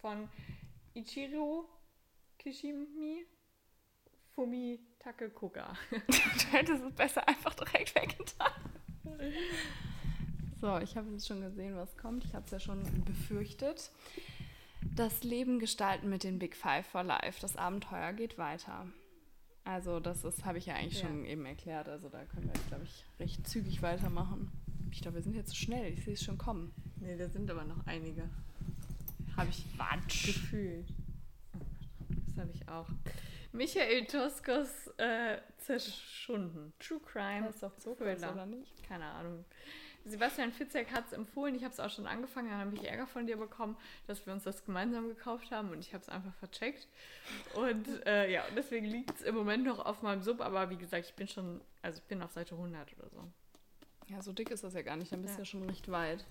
Von 0.00 0.28
Ichiro 0.94 1.68
Kishimi 2.42 3.24
Fumi 4.34 4.80
Takekoga. 4.98 5.74
du 5.90 6.16
hättest 6.50 6.82
es 6.82 6.94
besser 6.94 7.26
einfach 7.28 7.54
direkt 7.54 7.94
weggetan. 7.94 8.52
So, 10.60 10.78
ich 10.78 10.96
habe 10.96 11.10
jetzt 11.10 11.28
schon 11.28 11.40
gesehen, 11.40 11.76
was 11.76 11.96
kommt. 11.96 12.24
Ich 12.24 12.34
habe 12.34 12.44
es 12.44 12.50
ja 12.50 12.58
schon 12.58 12.82
befürchtet. 13.04 13.92
Das 14.96 15.22
Leben 15.22 15.60
gestalten 15.60 16.08
mit 16.08 16.24
den 16.24 16.40
Big 16.40 16.56
Five 16.56 16.86
for 16.86 17.04
Life. 17.04 17.40
Das 17.40 17.56
Abenteuer 17.56 18.12
geht 18.12 18.38
weiter. 18.38 18.86
Also, 19.64 20.00
das 20.00 20.24
ist, 20.24 20.44
habe 20.44 20.58
ich 20.58 20.66
ja 20.66 20.74
eigentlich 20.74 21.00
ja. 21.00 21.08
schon 21.08 21.24
eben 21.24 21.46
erklärt. 21.46 21.88
Also, 21.88 22.08
da 22.08 22.24
können 22.24 22.46
wir 22.46 22.54
jetzt, 22.54 22.66
glaube 22.68 22.84
ich, 22.84 23.04
recht 23.20 23.46
zügig 23.46 23.82
weitermachen. 23.82 24.50
Ich 24.90 25.00
glaube, 25.00 25.16
wir 25.16 25.22
sind 25.22 25.36
jetzt 25.36 25.50
zu 25.50 25.56
schnell. 25.56 25.92
Ich 25.92 26.04
sehe 26.04 26.14
es 26.14 26.24
schon 26.24 26.38
kommen. 26.38 26.74
Nee, 26.96 27.16
da 27.16 27.28
sind 27.28 27.48
aber 27.50 27.64
noch 27.64 27.86
einige. 27.86 28.28
Habe 29.36 29.50
ich 29.50 29.64
Watsch. 29.78 30.26
gefühlt. 30.26 30.92
Das 32.34 32.44
habe 32.44 32.52
ich 32.54 32.68
auch. 32.68 32.86
Michael 33.52 34.06
Toskos 34.06 34.88
äh, 34.96 35.38
Zerschunden. 35.58 36.72
True 36.78 37.00
Crime. 37.00 37.46
Das 37.46 37.56
ist 37.56 37.62
doch 37.62 37.76
Zufall, 37.76 38.16
oder 38.16 38.46
nicht? 38.46 38.82
Keine 38.88 39.04
Ahnung. 39.04 39.44
Sebastian 40.04 40.52
Fitzek 40.52 40.90
hat 40.90 41.06
es 41.06 41.12
empfohlen. 41.12 41.54
Ich 41.54 41.62
habe 41.62 41.72
es 41.72 41.78
auch 41.78 41.90
schon 41.90 42.06
angefangen. 42.06 42.48
Dann 42.48 42.58
habe 42.58 42.74
ich 42.74 42.84
Ärger 42.84 43.06
von 43.06 43.26
dir 43.26 43.36
bekommen, 43.36 43.76
dass 44.06 44.26
wir 44.26 44.32
uns 44.32 44.44
das 44.44 44.64
gemeinsam 44.64 45.08
gekauft 45.08 45.50
haben 45.50 45.70
und 45.70 45.80
ich 45.80 45.92
habe 45.94 46.02
es 46.02 46.08
einfach 46.08 46.34
vercheckt. 46.34 46.88
Und 47.54 48.04
äh, 48.06 48.30
ja, 48.30 48.42
deswegen 48.56 48.86
liegt 48.86 49.10
es 49.10 49.22
im 49.22 49.34
Moment 49.34 49.64
noch 49.64 49.84
auf 49.84 50.02
meinem 50.02 50.22
Sub. 50.22 50.40
Aber 50.40 50.70
wie 50.70 50.76
gesagt, 50.76 51.06
ich 51.06 51.14
bin 51.14 51.28
schon, 51.28 51.60
also 51.82 51.98
ich 51.98 52.04
bin 52.04 52.22
auf 52.22 52.32
Seite 52.32 52.54
100 52.54 52.98
oder 52.98 53.10
so. 53.10 53.24
Ja, 54.08 54.22
so 54.22 54.32
dick 54.32 54.50
ist 54.50 54.64
das 54.64 54.74
ja 54.74 54.82
gar 54.82 54.96
nicht. 54.96 55.12
Dann 55.12 55.22
bist 55.22 55.34
du 55.34 55.38
ja. 55.38 55.42
ja 55.42 55.44
schon 55.44 55.68
recht 55.68 55.90
weit. 55.90 56.24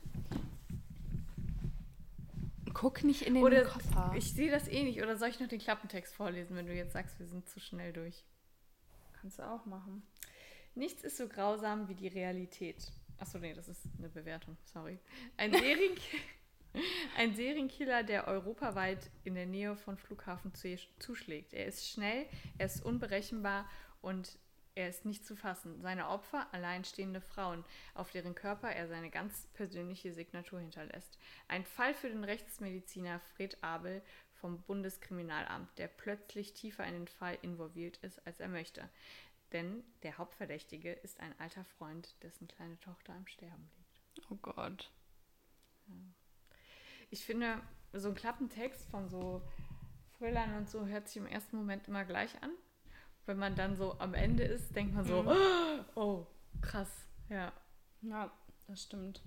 Guck 2.74 3.04
nicht 3.04 3.24
in 3.24 3.36
den 3.36 3.44
Oder 3.44 3.66
Koffer. 3.66 4.14
Ich 4.16 4.34
sehe 4.34 4.52
das 4.52 4.68
eh 4.68 4.84
nicht. 4.84 5.02
Oder 5.02 5.18
soll 5.18 5.30
ich 5.30 5.40
noch 5.40 5.48
den 5.48 5.60
Klappentext 5.60 6.16
vorlesen, 6.16 6.56
wenn 6.56 6.66
du 6.66 6.74
jetzt 6.74 6.94
sagst, 6.94 7.20
wir 7.20 7.28
sind 7.28 7.48
zu 7.50 7.60
schnell 7.60 7.94
durch? 7.94 8.24
Kannst 9.20 9.40
du 9.40 9.44
auch 9.44 9.66
machen. 9.66 10.04
Nichts 10.74 11.04
ist 11.04 11.18
so 11.18 11.28
grausam 11.28 11.88
wie 11.90 11.96
die 11.96 12.08
Realität. 12.08 12.92
Achso, 13.18 13.38
nee, 13.38 13.54
das 13.54 13.68
ist 13.68 13.82
eine 13.98 14.10
Bewertung, 14.10 14.58
sorry. 14.64 15.00
Ein, 15.38 15.52
Serien 15.52 15.96
ein 17.18 17.36
Serienkiller, 17.36 18.04
der 18.04 18.28
europaweit 18.28 19.12
in 19.24 19.36
der 19.36 19.46
Nähe 19.46 19.76
von 19.76 19.98
Flughafen 19.98 20.54
zuschlägt. 21.00 21.54
Er 21.54 21.66
ist 21.66 21.88
schnell, 21.88 22.26
er 22.58 22.66
ist 22.66 22.84
unberechenbar 22.84 23.70
und 24.02 24.40
er 24.74 24.88
ist 24.88 25.06
nicht 25.06 25.26
zu 25.26 25.36
fassen. 25.36 25.82
Seine 25.82 26.08
Opfer, 26.08 26.48
alleinstehende 26.54 27.22
Frauen, 27.22 27.66
auf 27.94 28.12
deren 28.12 28.36
Körper 28.36 28.70
er 28.70 28.88
seine 28.88 29.10
ganz 29.10 29.48
persönliche 29.54 30.14
Signatur 30.14 30.60
hinterlässt. 30.60 31.18
Ein 31.48 31.66
Fall 31.66 31.94
für 31.94 32.10
den 32.10 32.24
Rechtsmediziner 32.24 33.20
Fred 33.20 33.62
Abel 33.64 34.02
vom 34.34 34.62
Bundeskriminalamt, 34.62 35.78
der 35.78 35.88
plötzlich 35.88 36.54
tiefer 36.54 36.86
in 36.86 36.94
den 36.94 37.08
Fall 37.08 37.38
involviert 37.42 37.98
ist, 37.98 38.26
als 38.26 38.40
er 38.40 38.48
möchte. 38.48 38.90
Denn 39.52 39.84
der 40.04 40.18
Hauptverdächtige 40.18 40.94
ist 40.94 41.20
ein 41.20 41.38
alter 41.40 41.66
Freund, 41.66 42.16
dessen 42.24 42.48
kleine 42.48 42.80
Tochter 42.80 43.14
am 43.14 43.28
Sterben 43.28 43.70
liegt. 43.78 44.32
Oh 44.32 44.38
Gott. 44.42 44.90
Ich 47.10 47.26
finde, 47.26 47.62
so 47.92 48.08
ein 48.08 48.16
Klappentext 48.16 48.90
von 48.90 49.10
so 49.10 49.42
Thrillern 50.18 50.56
und 50.56 50.70
so 50.70 50.86
hört 50.86 51.10
sich 51.10 51.18
im 51.18 51.28
ersten 51.28 51.58
Moment 51.58 51.90
immer 51.90 52.06
gleich 52.06 52.42
an 52.42 52.52
wenn 53.26 53.38
man 53.38 53.56
dann 53.56 53.76
so 53.76 53.98
am 54.00 54.14
Ende 54.14 54.44
ist, 54.44 54.76
denkt 54.76 54.94
man 54.94 55.06
so, 55.06 55.24
mhm. 55.24 55.86
oh, 55.96 56.26
krass, 56.62 57.08
ja. 57.30 57.52
Ja, 58.02 58.32
das 58.68 58.84
stimmt. 58.84 59.22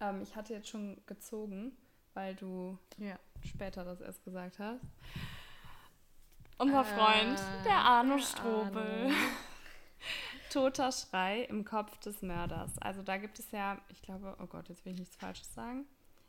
Ähm, 0.00 0.22
ich 0.22 0.36
hatte 0.36 0.52
jetzt 0.52 0.68
schon 0.68 1.00
gezogen, 1.06 1.72
weil 2.14 2.34
du 2.34 2.78
ja. 2.98 3.18
später 3.44 3.84
das 3.84 4.00
erst 4.00 4.24
gesagt 4.24 4.58
hast. 4.58 4.80
Unser 6.58 6.84
Freund, 6.84 7.38
äh, 7.38 7.64
der 7.64 7.76
Arno 7.76 8.16
der 8.16 8.22
Strobel. 8.22 9.04
Arno. 9.04 9.14
Toter 10.50 10.92
Schrei 10.92 11.42
im 11.42 11.64
Kopf 11.64 11.98
des 11.98 12.22
Mörders. 12.22 12.78
Also 12.78 13.02
da 13.02 13.16
gibt 13.18 13.38
es 13.38 13.50
ja, 13.50 13.78
ich 13.88 14.02
glaube, 14.02 14.36
oh 14.40 14.46
Gott, 14.46 14.68
jetzt 14.68 14.84
will 14.84 14.92
ich 14.92 14.98
nichts 14.98 15.16
Falsches 15.16 15.52
sagen. 15.54 15.86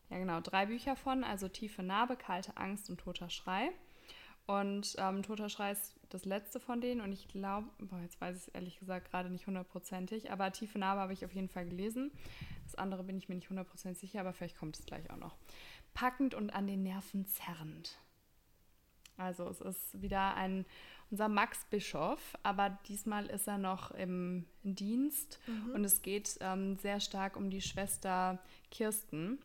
Ja, 0.10 0.18
genau, 0.18 0.42
drei 0.42 0.65
Bücher 0.65 0.96
von, 0.96 1.24
also 1.24 1.48
Tiefe 1.48 1.84
Narbe, 1.84 2.15
Kalte 2.15 2.58
Angst 2.58 2.89
und 2.89 3.00
Toter 3.00 3.30
Schrei. 3.30 3.70
Und 4.50 4.96
ähm, 4.98 5.22
Toter 5.22 5.48
Schrei 5.48 5.74
ist 5.74 5.94
das 6.10 6.26
letzte 6.26 6.60
von 6.60 6.82
denen 6.82 7.02
und 7.02 7.12
ich 7.12 7.28
glaube, 7.28 7.70
jetzt 8.02 8.20
weiß 8.20 8.36
ich 8.36 8.42
es 8.42 8.48
ehrlich 8.48 8.80
gesagt 8.80 9.12
gerade 9.12 9.30
nicht 9.30 9.46
hundertprozentig, 9.46 10.32
aber 10.32 10.52
Tiefe 10.52 10.80
Narbe 10.80 11.02
habe 11.02 11.14
ich 11.14 11.24
auf 11.24 11.34
jeden 11.34 11.50
Fall 11.50 11.68
gelesen. 11.68 12.12
Das 12.64 12.74
andere 12.74 13.04
bin 13.04 13.16
ich 13.16 13.30
mir 13.30 13.36
nicht 13.36 13.52
hundertprozentig 13.52 14.00
sicher, 14.00 14.22
aber 14.22 14.34
vielleicht 14.34 14.58
kommt 14.58 14.80
es 14.80 14.88
gleich 14.88 15.12
auch 15.12 15.18
noch. 15.18 15.36
Packend 15.94 16.34
und 16.34 16.50
an 16.50 16.66
den 16.66 16.82
Nerven 16.82 17.28
zerrend. 17.28 18.00
Also 19.18 19.48
es 19.48 19.62
ist 19.62 20.02
wieder 20.02 20.34
ein 20.34 20.66
unser 21.12 21.30
Max 21.30 21.66
Bischof, 21.70 22.36
aber 22.42 22.72
diesmal 22.88 23.28
ist 23.28 23.48
er 23.48 23.60
noch 23.60 23.92
im, 23.92 24.48
Dienst 24.64 25.40
mhm. 25.46 25.76
und 25.76 25.84
es 25.84 26.02
geht 26.02 26.38
ähm, 26.42 26.76
sehr 26.78 27.00
stark 27.00 27.38
um 27.38 27.52
die 27.52 27.62
Schwester 27.62 28.40
Kirsten. 28.72 29.38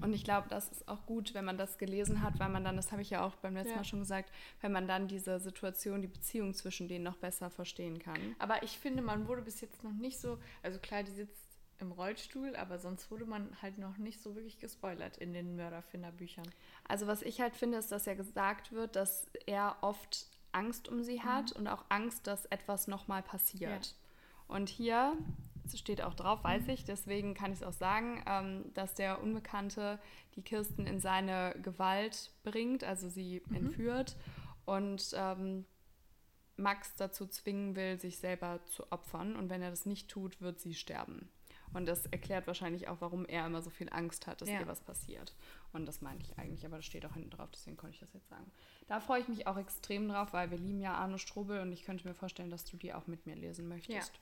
Und 0.00 0.12
ich 0.12 0.24
glaube, 0.24 0.48
das 0.48 0.68
ist 0.70 0.88
auch 0.88 1.06
gut, 1.06 1.34
wenn 1.34 1.44
man 1.44 1.56
das 1.56 1.78
gelesen 1.78 2.22
hat, 2.22 2.38
weil 2.40 2.48
man 2.48 2.64
dann, 2.64 2.76
das 2.76 2.90
habe 2.90 3.02
ich 3.02 3.10
ja 3.10 3.24
auch 3.24 3.36
beim 3.36 3.54
letzten 3.54 3.70
ja. 3.70 3.76
Mal 3.76 3.84
schon 3.84 4.00
gesagt, 4.00 4.32
wenn 4.60 4.72
man 4.72 4.88
dann 4.88 5.06
diese 5.06 5.38
Situation, 5.38 6.02
die 6.02 6.08
Beziehung 6.08 6.52
zwischen 6.52 6.88
denen 6.88 7.04
noch 7.04 7.16
besser 7.16 7.48
verstehen 7.48 7.98
kann. 7.98 8.18
Aber 8.38 8.62
ich 8.62 8.78
finde, 8.78 9.02
man 9.02 9.28
wurde 9.28 9.42
bis 9.42 9.60
jetzt 9.60 9.84
noch 9.84 9.92
nicht 9.92 10.18
so, 10.18 10.38
also 10.62 10.78
klar, 10.80 11.04
die 11.04 11.12
sitzt 11.12 11.44
im 11.78 11.92
Rollstuhl, 11.92 12.56
aber 12.56 12.78
sonst 12.78 13.10
wurde 13.10 13.26
man 13.26 13.50
halt 13.62 13.78
noch 13.78 13.96
nicht 13.98 14.20
so 14.20 14.34
wirklich 14.34 14.58
gespoilert 14.58 15.16
in 15.18 15.32
den 15.32 15.56
Mörderfinderbüchern. 15.56 16.48
Also 16.88 17.06
was 17.06 17.22
ich 17.22 17.40
halt 17.40 17.54
finde, 17.54 17.78
ist, 17.78 17.92
dass 17.92 18.06
ja 18.06 18.14
gesagt 18.14 18.72
wird, 18.72 18.96
dass 18.96 19.26
er 19.46 19.76
oft 19.80 20.26
Angst 20.52 20.88
um 20.88 21.02
sie 21.02 21.22
hat 21.22 21.52
mhm. 21.52 21.60
und 21.60 21.68
auch 21.68 21.84
Angst, 21.88 22.26
dass 22.26 22.46
etwas 22.46 22.86
nochmal 22.86 23.22
passiert. 23.22 23.86
Ja. 23.86 24.54
Und 24.56 24.68
hier 24.68 25.16
steht 25.72 26.02
auch 26.02 26.14
drauf, 26.14 26.44
weiß 26.44 26.68
ich, 26.68 26.84
deswegen 26.84 27.34
kann 27.34 27.52
ich 27.52 27.60
es 27.60 27.66
auch 27.66 27.72
sagen, 27.72 28.22
ähm, 28.26 28.72
dass 28.74 28.94
der 28.94 29.22
Unbekannte 29.22 29.98
die 30.36 30.42
Kirsten 30.42 30.86
in 30.86 31.00
seine 31.00 31.54
Gewalt 31.62 32.32
bringt, 32.42 32.84
also 32.84 33.08
sie 33.08 33.42
mhm. 33.46 33.56
entführt 33.56 34.16
und 34.64 35.14
ähm, 35.14 35.64
Max 36.56 36.94
dazu 36.96 37.26
zwingen 37.26 37.74
will, 37.76 37.98
sich 37.98 38.18
selber 38.18 38.60
zu 38.66 38.90
opfern. 38.92 39.36
Und 39.36 39.50
wenn 39.50 39.62
er 39.62 39.70
das 39.70 39.86
nicht 39.86 40.08
tut, 40.08 40.40
wird 40.40 40.60
sie 40.60 40.74
sterben. 40.74 41.28
Und 41.72 41.86
das 41.86 42.06
erklärt 42.06 42.46
wahrscheinlich 42.46 42.86
auch, 42.86 43.00
warum 43.00 43.24
er 43.26 43.46
immer 43.46 43.60
so 43.60 43.70
viel 43.70 43.88
Angst 43.90 44.28
hat, 44.28 44.40
dass 44.40 44.48
ja. 44.48 44.60
ihr 44.60 44.68
was 44.68 44.80
passiert. 44.80 45.34
Und 45.72 45.86
das 45.86 46.00
meinte 46.00 46.24
ich 46.24 46.38
eigentlich, 46.38 46.64
aber 46.64 46.76
das 46.76 46.84
steht 46.84 47.04
auch 47.04 47.14
hinten 47.14 47.30
drauf, 47.30 47.50
deswegen 47.52 47.76
konnte 47.76 47.94
ich 47.94 48.00
das 48.00 48.12
jetzt 48.12 48.28
sagen. 48.28 48.48
Da 48.86 49.00
freue 49.00 49.20
ich 49.20 49.28
mich 49.28 49.48
auch 49.48 49.56
extrem 49.56 50.08
drauf, 50.08 50.32
weil 50.32 50.52
wir 50.52 50.58
lieben 50.58 50.80
ja 50.80 50.94
Arno 50.94 51.18
Strobel 51.18 51.60
und 51.60 51.72
ich 51.72 51.82
könnte 51.84 52.06
mir 52.06 52.14
vorstellen, 52.14 52.50
dass 52.50 52.64
du 52.64 52.76
die 52.76 52.94
auch 52.94 53.08
mit 53.08 53.26
mir 53.26 53.34
lesen 53.34 53.66
möchtest. 53.66 54.12
Ja 54.12 54.20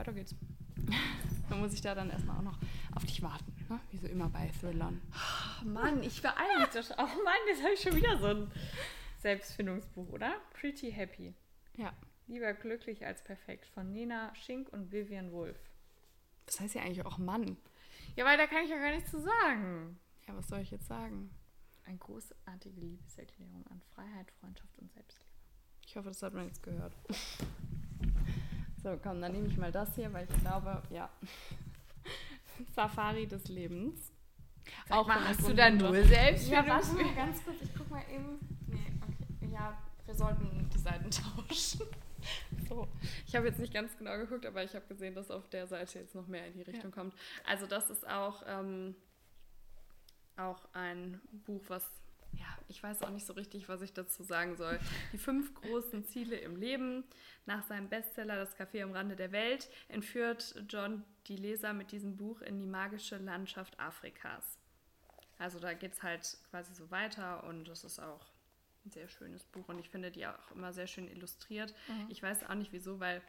weiter 0.00 0.12
geht's. 0.12 0.34
dann 1.50 1.60
muss 1.60 1.72
ich 1.74 1.82
da 1.82 1.94
dann 1.94 2.10
erstmal 2.10 2.38
auch 2.38 2.42
noch 2.42 2.58
auf 2.94 3.04
dich 3.04 3.22
warten, 3.22 3.54
ne? 3.68 3.78
wie 3.90 3.98
so 3.98 4.06
immer 4.06 4.28
bei 4.28 4.50
Thrillern. 4.60 5.00
Oh, 5.12 5.64
Mann, 5.66 6.02
ich 6.02 6.22
beeile 6.22 6.60
mich 6.60 6.68
doch. 6.68 6.96
Oh 6.98 7.22
Mann, 7.24 7.40
jetzt 7.48 7.62
habe 7.62 7.74
ich 7.74 7.80
schon 7.80 7.94
wieder 7.94 8.18
so 8.18 8.26
ein 8.26 8.50
Selbstfindungsbuch, 9.18 10.08
oder? 10.08 10.32
Pretty 10.54 10.90
Happy. 10.90 11.34
Ja. 11.76 11.92
Lieber 12.26 12.54
glücklich 12.54 13.04
als 13.04 13.22
perfekt 13.22 13.66
von 13.66 13.92
Nina 13.92 14.34
Schink 14.34 14.72
und 14.72 14.90
Vivian 14.90 15.32
Wolf. 15.32 15.58
Das 16.46 16.60
heißt 16.60 16.74
ja 16.74 16.82
eigentlich 16.82 17.04
auch 17.04 17.18
Mann. 17.18 17.56
Ja, 18.16 18.24
weil 18.24 18.38
da 18.38 18.46
kann 18.46 18.64
ich 18.64 18.70
ja 18.70 18.78
gar 18.78 18.94
nichts 18.94 19.10
zu 19.10 19.20
sagen. 19.20 19.98
Ja, 20.26 20.36
was 20.36 20.48
soll 20.48 20.60
ich 20.60 20.70
jetzt 20.70 20.86
sagen? 20.86 21.30
Eine 21.84 21.98
großartige 21.98 22.80
Liebeserklärung 22.80 23.66
an 23.68 23.82
Freiheit, 23.94 24.30
Freundschaft 24.40 24.78
und 24.78 24.90
Selbstliebe. 24.92 25.30
Ich 25.86 25.96
hoffe, 25.96 26.08
das 26.08 26.22
hat 26.22 26.34
man 26.34 26.46
jetzt 26.46 26.62
gehört. 26.62 26.96
So, 28.82 28.98
komm, 29.02 29.20
dann 29.20 29.32
nehme 29.32 29.46
ich 29.46 29.56
mal 29.58 29.70
das 29.70 29.94
hier, 29.94 30.12
weil 30.12 30.26
ich 30.30 30.40
glaube, 30.40 30.82
ja. 30.90 31.10
Safari 32.74 33.26
des 33.26 33.48
Lebens. 33.48 34.12
Sag 34.88 34.98
auch 34.98 35.06
mal, 35.06 35.28
hast 35.28 35.46
du 35.46 35.54
da 35.54 35.70
null 35.70 36.04
selbst? 36.04 36.48
Ja, 36.48 36.66
warte 36.66 36.92
mal 36.94 37.14
ganz 37.14 37.44
kurz, 37.44 37.60
ich 37.62 37.74
guck 37.76 37.90
mal 37.90 38.02
eben. 38.10 38.38
Nee, 38.66 38.92
okay. 39.02 39.52
Ja, 39.52 39.76
wir 40.06 40.14
sollten 40.14 40.68
die 40.72 40.78
Seiten 40.78 41.10
tauschen. 41.10 41.86
So. 42.68 42.88
Ich 43.26 43.34
habe 43.34 43.46
jetzt 43.46 43.58
nicht 43.58 43.72
ganz 43.72 43.96
genau 43.98 44.16
geguckt, 44.16 44.46
aber 44.46 44.62
ich 44.62 44.74
habe 44.74 44.86
gesehen, 44.86 45.14
dass 45.14 45.30
auf 45.30 45.48
der 45.48 45.66
Seite 45.66 45.98
jetzt 45.98 46.14
noch 46.14 46.26
mehr 46.26 46.46
in 46.46 46.54
die 46.54 46.62
Richtung 46.62 46.90
ja. 46.90 46.96
kommt. 46.96 47.14
Also 47.46 47.66
das 47.66 47.90
ist 47.90 48.06
auch, 48.08 48.42
ähm, 48.46 48.94
auch 50.36 50.68
ein 50.72 51.20
Buch, 51.44 51.62
was 51.68 51.84
ja, 52.32 52.46
ich 52.68 52.82
weiß 52.82 53.02
auch 53.02 53.10
nicht 53.10 53.26
so 53.26 53.32
richtig, 53.32 53.68
was 53.68 53.82
ich 53.82 53.92
dazu 53.92 54.22
sagen 54.22 54.56
soll. 54.56 54.78
Die 55.12 55.18
fünf 55.18 55.54
großen 55.54 56.04
Ziele 56.04 56.36
im 56.36 56.56
Leben. 56.56 57.04
Nach 57.46 57.62
seinem 57.66 57.88
Bestseller 57.88 58.36
Das 58.36 58.56
Café 58.56 58.82
am 58.82 58.92
Rande 58.92 59.16
der 59.16 59.32
Welt 59.32 59.68
entführt 59.88 60.54
John 60.68 61.04
die 61.26 61.36
Leser 61.36 61.72
mit 61.72 61.92
diesem 61.92 62.16
Buch 62.16 62.40
in 62.42 62.58
die 62.58 62.66
magische 62.66 63.16
Landschaft 63.16 63.78
Afrikas. 63.80 64.58
Also 65.38 65.58
da 65.58 65.72
geht 65.72 65.94
es 65.94 66.02
halt 66.02 66.36
quasi 66.50 66.74
so 66.74 66.90
weiter 66.90 67.44
und 67.44 67.68
es 67.68 67.82
ist 67.82 67.98
auch 67.98 68.26
ein 68.84 68.90
sehr 68.90 69.08
schönes 69.08 69.44
Buch 69.44 69.68
und 69.68 69.78
ich 69.78 69.88
finde 69.88 70.10
die 70.10 70.26
auch 70.26 70.50
immer 70.54 70.72
sehr 70.72 70.86
schön 70.86 71.08
illustriert. 71.08 71.74
Mhm. 71.88 72.06
Ich 72.10 72.22
weiß 72.22 72.44
auch 72.44 72.54
nicht 72.54 72.72
wieso, 72.72 73.00
weil 73.00 73.22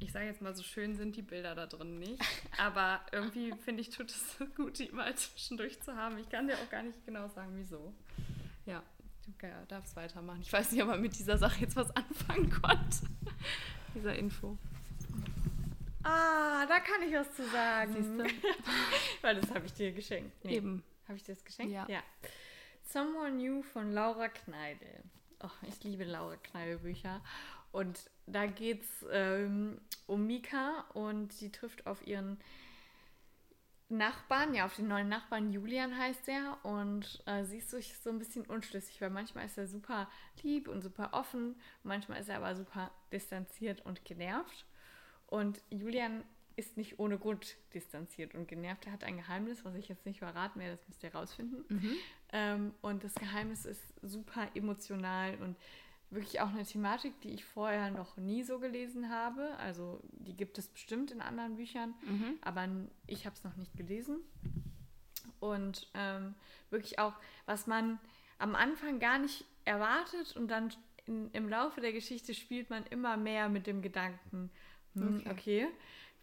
ich 0.00 0.12
sage 0.12 0.26
jetzt 0.26 0.42
mal, 0.42 0.54
so 0.54 0.62
schön 0.62 0.96
sind 0.96 1.16
die 1.16 1.22
Bilder 1.22 1.54
da 1.54 1.66
drin 1.66 1.98
nicht. 1.98 2.22
Aber 2.58 3.00
irgendwie 3.12 3.52
finde 3.64 3.80
ich, 3.80 3.90
tut 3.90 4.10
es 4.10 4.36
gut, 4.56 4.78
die 4.78 4.90
mal 4.90 5.14
zwischendurch 5.14 5.80
zu 5.80 5.96
haben. 5.96 6.18
Ich 6.18 6.28
kann 6.28 6.46
dir 6.46 6.54
auch 6.54 6.70
gar 6.70 6.82
nicht 6.82 7.04
genau 7.04 7.28
sagen, 7.28 7.52
wieso. 7.54 7.92
Ja, 8.66 8.82
du 9.26 9.32
darfst 9.68 9.96
weitermachen. 9.96 10.40
Ich 10.42 10.52
weiß 10.52 10.72
nicht, 10.72 10.82
ob 10.82 10.88
man 10.88 11.00
mit 11.00 11.18
dieser 11.18 11.38
Sache 11.38 11.60
jetzt 11.60 11.76
was 11.76 11.90
anfangen 11.94 12.50
konnte. 12.50 13.06
dieser 13.94 14.14
Info. 14.16 14.58
Ah, 16.02 16.66
da 16.66 16.78
kann 16.78 17.02
ich 17.02 17.14
was 17.14 17.34
zu 17.34 17.44
sagen. 17.48 17.92
Siehst 17.92 18.10
du? 18.10 18.24
Weil 19.22 19.40
das 19.40 19.50
habe 19.50 19.66
ich 19.66 19.72
dir 19.72 19.92
geschenkt. 19.92 20.44
Nee. 20.44 20.56
Eben. 20.56 20.84
Habe 21.08 21.16
ich 21.16 21.24
dir 21.24 21.34
das 21.34 21.44
geschenkt? 21.44 21.72
Ja. 21.72 21.86
ja. 21.88 22.02
Someone 22.84 23.32
New 23.32 23.62
von 23.62 23.92
Laura 23.92 24.28
Kneidel. 24.28 25.02
Oh, 25.42 25.50
ich 25.62 25.82
liebe 25.82 26.04
Laura 26.04 26.36
Kneidel 26.36 26.78
Bücher. 26.78 27.20
Und 27.76 28.10
da 28.26 28.46
geht 28.46 28.80
es 28.80 29.06
ähm, 29.12 29.78
um 30.06 30.26
Mika 30.26 30.86
und 30.94 31.30
sie 31.34 31.52
trifft 31.52 31.86
auf 31.86 32.06
ihren 32.06 32.38
Nachbarn, 33.90 34.54
ja, 34.54 34.64
auf 34.64 34.76
den 34.76 34.88
neuen 34.88 35.10
Nachbarn 35.10 35.52
Julian 35.52 35.96
heißt 35.96 36.26
er 36.26 36.56
und 36.62 37.22
äh, 37.26 37.44
sie 37.44 37.58
ist 37.58 37.70
sich 37.70 37.98
so 37.98 38.08
ein 38.08 38.18
bisschen 38.18 38.46
unschlüssig, 38.46 39.02
weil 39.02 39.10
manchmal 39.10 39.44
ist 39.44 39.58
er 39.58 39.66
super 39.66 40.08
lieb 40.42 40.68
und 40.68 40.80
super 40.80 41.10
offen, 41.12 41.54
manchmal 41.82 42.18
ist 42.22 42.30
er 42.30 42.38
aber 42.38 42.56
super 42.56 42.90
distanziert 43.12 43.84
und 43.84 44.06
genervt. 44.06 44.64
Und 45.26 45.60
Julian 45.68 46.24
ist 46.56 46.78
nicht 46.78 46.98
ohne 46.98 47.18
Grund 47.18 47.56
distanziert 47.74 48.34
und 48.34 48.48
genervt. 48.48 48.86
Er 48.86 48.92
hat 48.92 49.04
ein 49.04 49.18
Geheimnis, 49.18 49.66
was 49.66 49.74
ich 49.74 49.90
jetzt 49.90 50.06
nicht 50.06 50.20
verraten 50.20 50.60
werde, 50.60 50.76
das 50.76 50.88
müsst 50.88 51.02
ihr 51.02 51.14
rausfinden. 51.14 51.64
Mhm. 51.68 51.92
Ähm, 52.32 52.74
und 52.80 53.04
das 53.04 53.14
Geheimnis 53.16 53.66
ist 53.66 53.82
super 54.00 54.48
emotional 54.54 55.34
und 55.42 55.56
wirklich 56.10 56.40
auch 56.40 56.50
eine 56.50 56.64
Thematik, 56.64 57.20
die 57.20 57.30
ich 57.30 57.44
vorher 57.44 57.90
noch 57.90 58.16
nie 58.16 58.42
so 58.42 58.58
gelesen 58.58 59.10
habe. 59.10 59.56
Also 59.58 60.00
die 60.12 60.36
gibt 60.36 60.58
es 60.58 60.68
bestimmt 60.68 61.10
in 61.10 61.20
anderen 61.20 61.56
Büchern, 61.56 61.94
mhm. 62.02 62.38
aber 62.42 62.68
ich 63.06 63.26
habe 63.26 63.34
es 63.34 63.44
noch 63.44 63.56
nicht 63.56 63.76
gelesen. 63.76 64.18
Und 65.40 65.88
ähm, 65.94 66.34
wirklich 66.70 66.98
auch, 66.98 67.14
was 67.44 67.66
man 67.66 67.98
am 68.38 68.54
Anfang 68.54 68.98
gar 69.00 69.18
nicht 69.18 69.44
erwartet 69.64 70.36
und 70.36 70.48
dann 70.48 70.72
in, 71.06 71.30
im 71.32 71.48
Laufe 71.48 71.80
der 71.80 71.92
Geschichte 71.92 72.34
spielt 72.34 72.70
man 72.70 72.84
immer 72.86 73.16
mehr 73.16 73.48
mit 73.48 73.66
dem 73.66 73.82
Gedanken, 73.82 74.50
hm, 74.94 75.18
okay. 75.26 75.30
okay. 75.30 75.68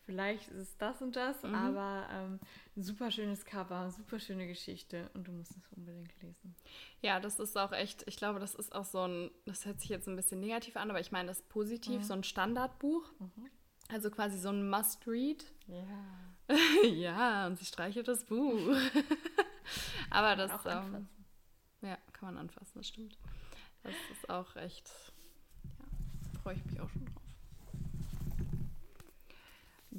Vielleicht 0.06 0.50
ist 0.50 0.70
es 0.70 0.78
das 0.78 1.02
und 1.02 1.16
das, 1.16 1.44
mhm. 1.44 1.56
aber 1.56 2.08
ähm, 2.12 2.40
ein 2.76 2.84
super 2.84 3.12
schönes 3.12 3.46
Cover, 3.46 3.90
super 3.92 4.20
schöne 4.20 4.48
Geschichte 4.48 5.10
und 5.14 5.28
du 5.28 5.32
musst 5.32 5.52
es 5.52 5.68
unbedingt 5.76 6.14
lesen. 6.22 6.56
Ja, 7.02 7.20
das 7.20 7.40
ist 7.40 7.58
auch 7.58 7.72
echt, 7.72 8.04
ich 8.08 8.18
glaube, 8.18 8.40
das 8.40 8.56
ist 8.56 8.74
auch 8.74 8.86
so 8.86 9.08
ein, 9.08 9.32
das 9.46 9.66
hört 9.66 9.80
sich 9.80 9.90
jetzt 9.90 10.08
ein 10.08 10.16
bisschen 10.16 10.40
negativ 10.40 10.76
an, 10.78 10.90
aber 10.90 11.00
ich 11.00 11.12
meine 11.12 11.28
das 11.28 11.42
positiv, 11.42 12.00
mhm. 12.00 12.04
so 12.04 12.14
ein 12.14 12.24
Standardbuch. 12.24 13.12
Mhm. 13.20 13.50
Also 13.90 14.10
quasi 14.10 14.38
so 14.38 14.50
ein 14.50 14.70
Must-Read. 14.70 15.46
Ja. 15.68 16.48
ja, 16.88 17.48
und 17.48 17.58
sie 17.58 17.66
streichelt 17.66 18.08
das 18.08 18.26
Buch. 18.26 18.76
aber 20.10 20.36
das. 20.36 20.52
Ähm, 20.66 21.08
ja, 21.82 21.98
kann 22.14 22.34
man 22.34 22.38
anfassen, 22.38 22.72
das 22.76 22.88
stimmt. 22.88 23.18
Das 23.84 23.94
ist 24.12 24.30
auch 24.30 24.56
echt, 24.56 24.90
ja, 25.64 26.40
freue 26.42 26.56
ich 26.56 26.66
mich 26.66 26.80
auch 26.80 26.90
schon 26.90 27.06
drauf. 27.06 27.13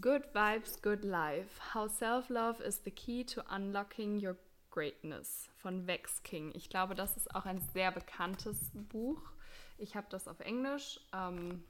Good 0.00 0.34
Vibes, 0.34 0.82
Good 0.82 1.04
Life. 1.04 1.60
How 1.72 1.88
Self-Love 1.88 2.60
is 2.60 2.80
the 2.84 2.90
Key 2.90 3.22
to 3.26 3.44
Unlocking 3.48 4.18
Your 4.20 4.36
Greatness 4.70 5.48
von 5.56 5.86
Vex 5.86 6.20
King. 6.24 6.50
Ich 6.54 6.68
glaube, 6.68 6.96
das 6.96 7.16
ist 7.16 7.32
auch 7.32 7.44
ein 7.44 7.60
sehr 7.72 7.92
bekanntes 7.92 8.72
Buch. 8.74 9.22
Ich 9.78 9.94
habe 9.94 10.08
das 10.10 10.26
auf 10.26 10.40
Englisch. 10.40 10.98
Ähm, 11.12 11.62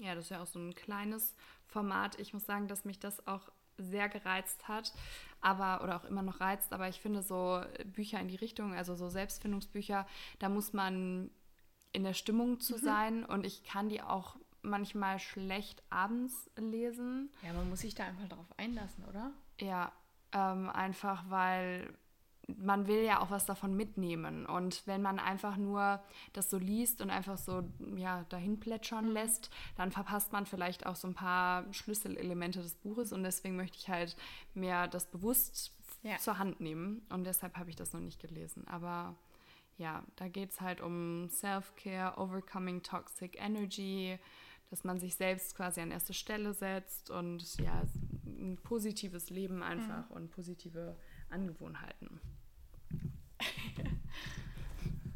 ja, 0.00 0.16
das 0.16 0.24
ist 0.24 0.30
ja 0.30 0.42
auch 0.42 0.46
so 0.46 0.58
ein 0.58 0.74
kleines 0.74 1.36
Format. 1.68 2.18
Ich 2.18 2.34
muss 2.34 2.44
sagen, 2.44 2.66
dass 2.66 2.84
mich 2.84 2.98
das 2.98 3.24
auch 3.28 3.52
sehr 3.78 4.08
gereizt 4.08 4.66
hat, 4.66 4.92
aber 5.40 5.84
oder 5.84 5.96
auch 5.96 6.04
immer 6.04 6.22
noch 6.22 6.40
reizt. 6.40 6.72
Aber 6.72 6.88
ich 6.88 7.00
finde 7.00 7.22
so 7.22 7.62
Bücher 7.84 8.18
in 8.18 8.28
die 8.28 8.36
Richtung, 8.36 8.74
also 8.74 8.96
so 8.96 9.08
Selbstfindungsbücher, 9.08 10.08
da 10.40 10.48
muss 10.48 10.72
man 10.72 11.30
in 11.92 12.02
der 12.02 12.14
Stimmung 12.14 12.58
zu 12.58 12.74
mhm. 12.74 12.80
sein 12.80 13.24
und 13.24 13.46
ich 13.46 13.62
kann 13.62 13.88
die 13.88 14.02
auch 14.02 14.36
manchmal 14.62 15.18
schlecht 15.18 15.82
abends 15.90 16.50
lesen. 16.56 17.30
Ja, 17.42 17.52
man 17.52 17.68
muss 17.68 17.80
sich 17.80 17.94
da 17.94 18.04
einfach 18.04 18.28
drauf 18.28 18.46
einlassen, 18.56 19.04
oder? 19.04 19.32
Ja, 19.60 19.92
ähm, 20.32 20.70
einfach 20.70 21.24
weil 21.28 21.92
man 22.48 22.86
will 22.86 23.02
ja 23.02 23.20
auch 23.20 23.30
was 23.30 23.46
davon 23.46 23.76
mitnehmen. 23.76 24.46
Und 24.46 24.86
wenn 24.86 25.02
man 25.02 25.18
einfach 25.18 25.56
nur 25.56 26.02
das 26.32 26.50
so 26.50 26.58
liest 26.58 27.00
und 27.00 27.10
einfach 27.10 27.38
so 27.38 27.62
ja, 27.96 28.24
dahin 28.28 28.58
plätschern 28.58 29.06
mhm. 29.06 29.12
lässt, 29.12 29.50
dann 29.76 29.92
verpasst 29.92 30.32
man 30.32 30.46
vielleicht 30.46 30.86
auch 30.86 30.96
so 30.96 31.08
ein 31.08 31.14
paar 31.14 31.72
Schlüsselelemente 31.72 32.62
des 32.62 32.74
Buches. 32.74 33.12
Und 33.12 33.22
deswegen 33.22 33.56
möchte 33.56 33.78
ich 33.78 33.88
halt 33.88 34.16
mehr 34.54 34.88
das 34.88 35.06
bewusst 35.06 35.72
ja. 36.02 36.18
zur 36.18 36.38
Hand 36.38 36.60
nehmen. 36.60 37.02
Und 37.10 37.24
deshalb 37.24 37.56
habe 37.56 37.70
ich 37.70 37.76
das 37.76 37.92
noch 37.92 38.00
nicht 38.00 38.20
gelesen. 38.20 38.66
Aber 38.66 39.14
ja, 39.78 40.02
da 40.16 40.28
geht 40.28 40.50
es 40.50 40.60
halt 40.60 40.80
um 40.80 41.28
Self-Care, 41.28 42.18
Overcoming 42.18 42.82
Toxic 42.82 43.40
Energy, 43.40 44.18
dass 44.72 44.84
man 44.84 44.98
sich 44.98 45.14
selbst 45.16 45.54
quasi 45.54 45.82
an 45.82 45.90
erste 45.90 46.14
Stelle 46.14 46.54
setzt 46.54 47.10
und 47.10 47.58
ja, 47.58 47.82
ein 48.24 48.56
positives 48.62 49.28
Leben 49.28 49.62
einfach 49.62 50.08
mhm. 50.08 50.16
und 50.16 50.30
positive 50.30 50.96
Angewohnheiten. 51.28 52.18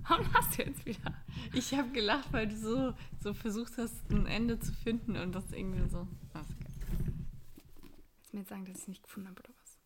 Warum 0.07 0.31
hast 0.35 0.59
du 0.59 0.63
jetzt 0.63 0.85
wieder? 0.85 1.15
Ich 1.55 1.73
habe 1.73 1.89
gelacht, 1.89 2.31
weil 2.35 2.49
du 2.49 2.55
so, 2.55 2.93
so 3.19 3.33
versucht 3.33 3.79
hast, 3.79 4.11
ein 4.11 4.27
Ende 4.27 4.61
zu 4.61 4.75
finden 4.75 5.17
und 5.17 5.33
das 5.33 5.51
irgendwie 5.53 5.89
so. 5.89 6.07
Willst 6.35 8.33
du 8.33 8.37
mir 8.37 8.41
jetzt 8.41 8.51
sagen, 8.51 8.67
dass 8.67 8.77
ich 8.77 8.83
es 8.83 8.89
nicht 8.89 9.05
gefunden 9.05 9.31
habe 9.31 9.41
oder 9.41 9.55
was? 9.59 9.79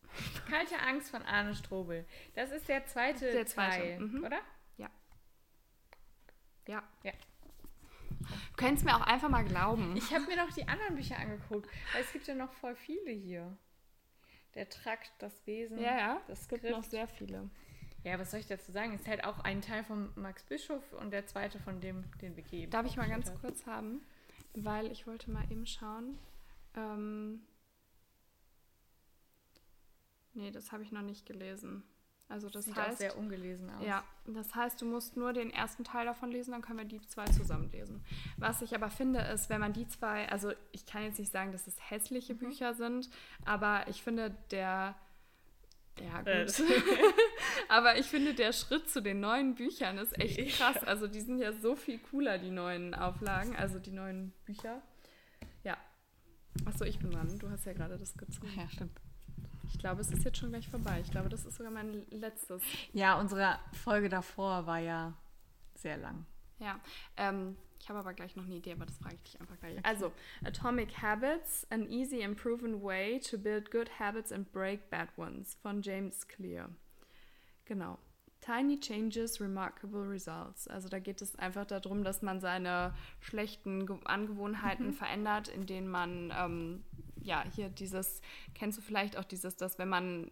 Kalte 0.49 0.77
Angst 0.81 1.11
von 1.11 1.21
Arne 1.21 1.55
Strobel. 1.55 2.05
Das 2.35 2.51
ist 2.51 2.67
der 2.67 2.85
zweite, 2.87 3.31
der 3.31 3.45
zweite. 3.45 3.77
Teil, 3.77 3.99
mhm. 4.01 4.25
oder? 4.25 4.41
Ja. 4.75 4.89
Ja. 6.67 6.83
Ja. 7.03 7.13
Du 8.31 8.57
könntest 8.57 8.85
mir 8.85 8.95
auch 8.95 9.05
einfach 9.05 9.29
mal 9.29 9.43
glauben. 9.43 9.95
Ich 9.95 10.13
habe 10.13 10.25
mir 10.25 10.37
noch 10.37 10.51
die 10.53 10.67
anderen 10.67 10.95
Bücher 10.95 11.17
angeguckt, 11.17 11.69
weil 11.93 12.01
es 12.01 12.11
gibt 12.11 12.27
ja 12.27 12.35
noch 12.35 12.51
voll 12.53 12.75
viele 12.75 13.11
hier. 13.11 13.57
Der 14.55 14.69
Trakt, 14.69 15.11
das 15.19 15.45
Wesen. 15.45 15.79
Ja, 15.79 15.97
ja. 15.97 16.21
Das 16.27 16.47
gibt 16.47 16.63
noch 16.63 16.83
sehr 16.83 17.07
viele. 17.07 17.49
Ja, 18.03 18.19
was 18.19 18.31
soll 18.31 18.39
ich 18.39 18.47
dazu 18.47 18.71
sagen? 18.71 18.93
Ist 18.93 19.07
halt 19.07 19.23
auch 19.23 19.39
ein 19.39 19.61
Teil 19.61 19.83
von 19.83 20.11
Max 20.15 20.43
Bischof 20.43 20.93
und 20.93 21.11
der 21.11 21.27
zweite 21.27 21.59
von 21.59 21.79
dem, 21.81 22.03
den 22.21 22.35
Vicky. 22.35 22.67
Darf 22.67 22.85
ich 22.85 22.97
mal 22.97 23.07
ganz 23.07 23.29
hat. 23.29 23.39
kurz 23.39 23.65
haben? 23.65 24.01
Weil 24.53 24.91
ich 24.91 25.05
wollte 25.07 25.29
mal 25.29 25.49
eben 25.51 25.65
schauen. 25.65 26.17
Ähm 26.75 27.41
nee, 30.33 30.51
das 30.51 30.71
habe 30.71 30.83
ich 30.83 30.91
noch 30.91 31.03
nicht 31.03 31.25
gelesen. 31.25 31.83
Also 32.31 32.49
das, 32.49 32.63
Sieht 32.65 32.75
heißt, 32.77 32.93
auch 32.93 32.97
sehr 32.97 33.17
ungelesen 33.17 33.69
aus. 33.69 33.85
Ja, 33.85 34.03
das 34.25 34.55
heißt, 34.55 34.81
du 34.81 34.85
musst 34.85 35.17
nur 35.17 35.33
den 35.33 35.51
ersten 35.51 35.83
Teil 35.83 36.05
davon 36.05 36.31
lesen, 36.31 36.51
dann 36.51 36.61
können 36.61 36.79
wir 36.79 36.85
die 36.85 37.01
zwei 37.01 37.25
zusammen 37.25 37.69
lesen. 37.71 38.03
Was 38.37 38.61
ich 38.61 38.73
aber 38.73 38.89
finde, 38.89 39.19
ist, 39.19 39.49
wenn 39.49 39.59
man 39.59 39.73
die 39.73 39.85
zwei, 39.87 40.29
also 40.29 40.53
ich 40.71 40.85
kann 40.85 41.03
jetzt 41.03 41.19
nicht 41.19 41.31
sagen, 41.31 41.51
dass 41.51 41.67
es 41.67 41.75
hässliche 41.89 42.33
mhm. 42.33 42.39
Bücher 42.39 42.73
sind, 42.73 43.09
aber 43.43 43.85
ich 43.89 44.01
finde 44.01 44.33
der, 44.49 44.95
ja 45.99 46.21
äh. 46.23 46.45
gut, 46.45 46.63
aber 47.67 47.97
ich 47.97 48.05
finde 48.05 48.33
der 48.33 48.53
Schritt 48.53 48.89
zu 48.89 49.01
den 49.01 49.19
neuen 49.19 49.55
Büchern 49.55 49.97
ist 49.97 50.17
echt 50.17 50.57
krass. 50.57 50.85
Also 50.85 51.07
die 51.07 51.19
sind 51.19 51.37
ja 51.37 51.51
so 51.51 51.75
viel 51.75 51.99
cooler, 51.99 52.37
die 52.37 52.51
neuen 52.51 52.93
Auflagen, 52.93 53.57
also 53.57 53.77
die 53.77 53.91
neuen 53.91 54.31
Bücher. 54.45 54.81
Ja. 55.65 55.75
Achso, 56.65 56.85
ich 56.85 56.97
bin 56.97 57.11
dran. 57.11 57.37
Du 57.39 57.49
hast 57.49 57.65
ja 57.65 57.73
gerade 57.73 57.97
das 57.97 58.13
gezogen. 58.17 58.51
Ja, 58.55 58.69
stimmt. 58.69 58.97
Ich 59.71 59.79
glaube, 59.79 60.01
es 60.01 60.11
ist 60.11 60.23
jetzt 60.23 60.37
schon 60.37 60.49
gleich 60.49 60.67
vorbei. 60.67 61.01
Ich 61.03 61.11
glaube, 61.11 61.29
das 61.29 61.45
ist 61.45 61.55
sogar 61.55 61.71
mein 61.71 62.05
letztes. 62.11 62.61
Ja, 62.93 63.19
unsere 63.19 63.57
Folge 63.83 64.09
davor 64.09 64.65
war 64.67 64.79
ja 64.79 65.13
sehr 65.75 65.97
lang. 65.97 66.25
Ja, 66.59 66.79
ähm, 67.17 67.55
ich 67.79 67.89
habe 67.89 67.99
aber 67.99 68.13
gleich 68.13 68.35
noch 68.35 68.45
eine 68.45 68.55
Idee, 68.55 68.73
aber 68.73 68.85
das 68.85 68.97
frage 68.97 69.15
ich 69.15 69.31
dich 69.31 69.41
einfach 69.41 69.59
gleich. 69.59 69.83
Also, 69.83 70.11
Atomic 70.45 71.01
Habits, 71.01 71.65
an 71.71 71.89
easy 71.89 72.23
and 72.23 72.37
proven 72.37 72.83
way 72.83 73.19
to 73.19 73.37
build 73.37 73.71
good 73.71 73.89
habits 73.99 74.31
and 74.31 74.51
break 74.51 74.89
bad 74.91 75.07
ones 75.17 75.55
von 75.61 75.81
James 75.81 76.27
Clear. 76.27 76.69
Genau. 77.65 77.97
Tiny 78.41 78.79
Changes, 78.79 79.39
Remarkable 79.39 80.09
Results. 80.09 80.67
Also 80.67 80.89
da 80.89 80.97
geht 80.99 81.21
es 81.21 81.35
einfach 81.37 81.65
darum, 81.65 82.03
dass 82.03 82.23
man 82.23 82.41
seine 82.41 82.93
schlechten 83.19 83.87
Angewohnheiten 84.05 84.87
mhm. 84.87 84.93
verändert, 84.93 85.47
indem 85.47 85.87
man 85.87 86.33
ähm, 86.35 86.83
ja, 87.23 87.43
hier 87.55 87.69
dieses, 87.69 88.21
kennst 88.53 88.77
du 88.77 88.81
vielleicht 88.81 89.17
auch 89.17 89.23
dieses, 89.23 89.55
dass 89.55 89.77
wenn 89.77 89.89
man, 89.89 90.31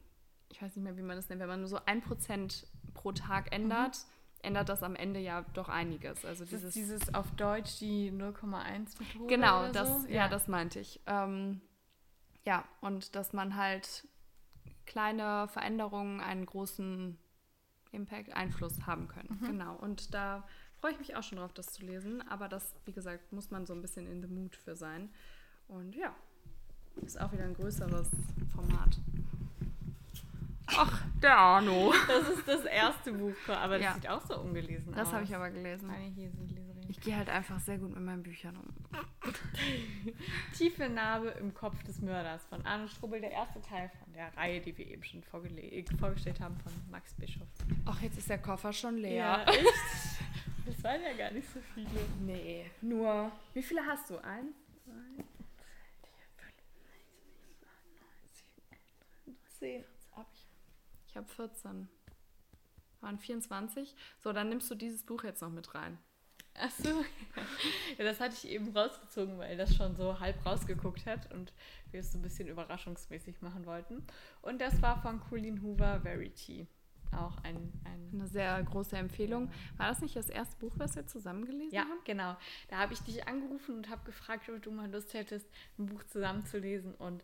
ich 0.50 0.62
weiß 0.62 0.76
nicht 0.76 0.84
mehr, 0.84 0.98
wie 0.98 1.02
man 1.02 1.16
das 1.16 1.30
nennt, 1.30 1.42
wenn 1.42 1.48
man 1.48 1.60
nur 1.60 1.70
so 1.70 1.80
ein 1.86 2.02
Prozent 2.02 2.68
pro 2.94 3.12
Tag 3.12 3.54
ändert, 3.54 3.98
mhm. 3.98 4.48
ändert 4.48 4.70
das 4.70 4.84
am 4.84 4.96
Ende 4.96 5.20
ja 5.20 5.46
doch 5.54 5.70
einiges. 5.70 6.26
Also 6.26 6.46
dieses, 6.46 6.64
das 6.64 6.74
dieses 6.74 7.14
auf 7.14 7.30
Deutsch 7.32 7.80
die 7.80 8.12
0,1 8.12 9.00
Methode. 9.00 9.28
Genau, 9.28 9.72
das, 9.72 10.04
so? 10.04 10.08
ja. 10.08 10.16
ja. 10.16 10.28
das 10.28 10.48
meinte 10.48 10.80
ich. 10.80 11.00
Ähm, 11.06 11.62
ja, 12.46 12.66
und 12.82 13.16
dass 13.16 13.34
man 13.34 13.56
halt 13.56 14.08
kleine 14.86 15.48
Veränderungen 15.50 16.20
einen 16.20 16.46
großen 16.46 17.18
Impact, 17.92 18.34
Einfluss 18.36 18.86
haben 18.86 19.08
können. 19.08 19.40
Mhm. 19.42 19.46
Genau. 19.46 19.76
Und 19.76 20.14
da 20.14 20.48
freue 20.80 20.92
ich 20.92 21.00
mich 21.00 21.16
auch 21.16 21.24
schon 21.24 21.38
drauf, 21.38 21.54
das 21.54 21.68
zu 21.68 21.86
lesen. 21.86 22.28
Aber 22.28 22.48
das, 22.48 22.76
wie 22.86 22.94
gesagt, 22.94 23.32
muss 23.32 23.52
man 23.52 23.66
so 23.66 23.74
ein 23.74 23.82
bisschen 23.82 24.08
in 24.08 24.22
the 24.22 24.28
mood 24.28 24.56
für 24.56 24.76
sein. 24.76 25.10
Und 25.68 25.96
ja, 25.96 26.16
ist 27.04 27.20
auch 27.20 27.32
wieder 27.32 27.44
ein 27.44 27.54
größeres 27.54 28.10
Format. 28.54 28.98
Ach, 30.68 31.04
der 31.22 31.38
Arno. 31.38 31.94
Das 32.08 32.30
ist 32.30 32.48
das 32.48 32.66
erste 32.66 33.12
Buch, 33.12 33.34
aber 33.48 33.76
das 33.78 33.84
ja. 33.84 33.94
sieht 33.96 34.10
auch 34.10 34.22
so 34.26 34.40
ungelesen 34.40 34.92
das 34.92 35.00
aus. 35.00 35.06
Das 35.06 35.14
habe 35.14 35.24
ich 35.24 35.36
aber 35.36 35.50
gelesen. 35.50 35.90
Ich 36.88 37.00
gehe 37.02 37.16
halt 37.16 37.30
einfach 37.30 37.60
sehr 37.60 37.78
gut 37.78 37.94
mit 37.94 38.04
meinen 38.04 38.24
Büchern 38.24 38.56
um. 38.56 38.74
Tiefe 40.58 40.90
Narbe 40.90 41.30
im 41.40 41.54
Kopf 41.54 41.82
des 41.84 42.02
Mörders 42.02 42.44
von 42.46 42.66
Arno 42.66 42.88
Strubbel, 42.88 43.22
der 43.22 43.32
erste 43.32 43.62
Teil 43.62 43.92
von 44.04 44.12
der 44.14 44.36
Reihe, 44.36 44.60
die 44.60 44.76
wir 44.76 44.88
eben 44.88 45.04
schon 45.04 45.24
vorgestellt 45.24 46.40
haben 46.40 46.58
von 46.58 46.72
Max 46.90 47.14
Bischof. 47.14 47.48
Ach, 47.86 48.02
jetzt 48.02 48.18
ist 48.18 48.30
der 48.30 48.40
Koffer 48.40 48.74
schon 48.74 48.98
leer. 48.98 49.16
Ja, 49.16 49.44
echt? 49.48 49.66
Das 50.66 50.84
waren 50.84 51.02
ja 51.02 51.14
gar 51.14 51.32
nicht 51.32 51.48
so 51.52 51.60
viele. 51.74 51.88
Nee, 52.22 52.66
nur. 52.82 53.32
Wie 53.54 53.64
viele 53.64 53.86
hast 53.86 54.10
du? 54.10 54.18
Eins, 54.18 54.56
zwei, 54.84 55.24
10 59.60 59.84
habe 60.14 60.28
ich. 60.34 60.48
Ich 61.08 61.16
habe 61.16 61.28
14. 61.28 61.90
Waren 63.02 63.20
24. 63.20 63.96
So, 64.20 64.34
dann 64.34 64.50
nimmst 64.50 64.70
du 64.70 64.76
dieses 64.76 65.04
Buch 65.04 65.24
jetzt 65.24 65.42
noch 65.42 65.50
mit 65.50 65.74
rein. 65.76 65.98
Ach 66.56 66.72
so. 66.72 66.90
ja, 67.98 68.04
das 68.04 68.20
hatte 68.20 68.36
ich 68.36 68.50
eben 68.50 68.76
rausgezogen, 68.76 69.38
weil 69.38 69.56
das 69.56 69.76
schon 69.76 69.96
so 69.96 70.20
halb 70.20 70.46
rausgeguckt 70.46 71.06
hat 71.06 71.32
und 71.34 71.54
wir 71.92 72.02
es 72.02 72.12
so 72.12 72.18
ein 72.18 72.22
bisschen 72.22 72.50
überraschungsmäßig 72.50 73.42
machen 73.42 73.66
wollten. 73.66 74.06
Und 74.42 74.60
das 74.60 74.82
war 74.82 75.02
von 75.02 75.22
Colleen 75.22 75.62
Hoover, 75.62 76.02
Verity. 76.02 76.68
Auch 77.12 77.38
ein, 77.44 77.72
ein 77.86 78.00
eine 78.14 78.28
sehr 78.28 78.62
große 78.64 78.98
Empfehlung. 78.98 79.52
War 79.78 79.90
das 79.90 80.02
nicht 80.02 80.16
das 80.16 80.30
erste 80.30 80.58
Buch, 80.58 80.74
was 80.78 80.96
wir 80.96 81.06
zusammen 81.08 81.46
gelesen 81.46 81.74
ja, 81.74 81.82
haben? 81.82 82.00
Ja, 82.06 82.14
genau. 82.14 82.38
Da 82.70 82.78
habe 82.78 82.94
ich 82.94 83.00
dich 83.00 83.28
angerufen 83.28 83.76
und 83.76 83.90
habe 83.90 84.04
gefragt, 84.06 84.50
ob 84.50 84.62
du 84.62 84.72
mal 84.72 84.92
Lust 84.92 85.14
hättest, 85.14 85.48
ein 85.78 85.86
Buch 85.86 86.04
zusammen 86.04 86.46
zu 86.46 86.60
lesen. 86.60 86.94
Und 86.96 87.24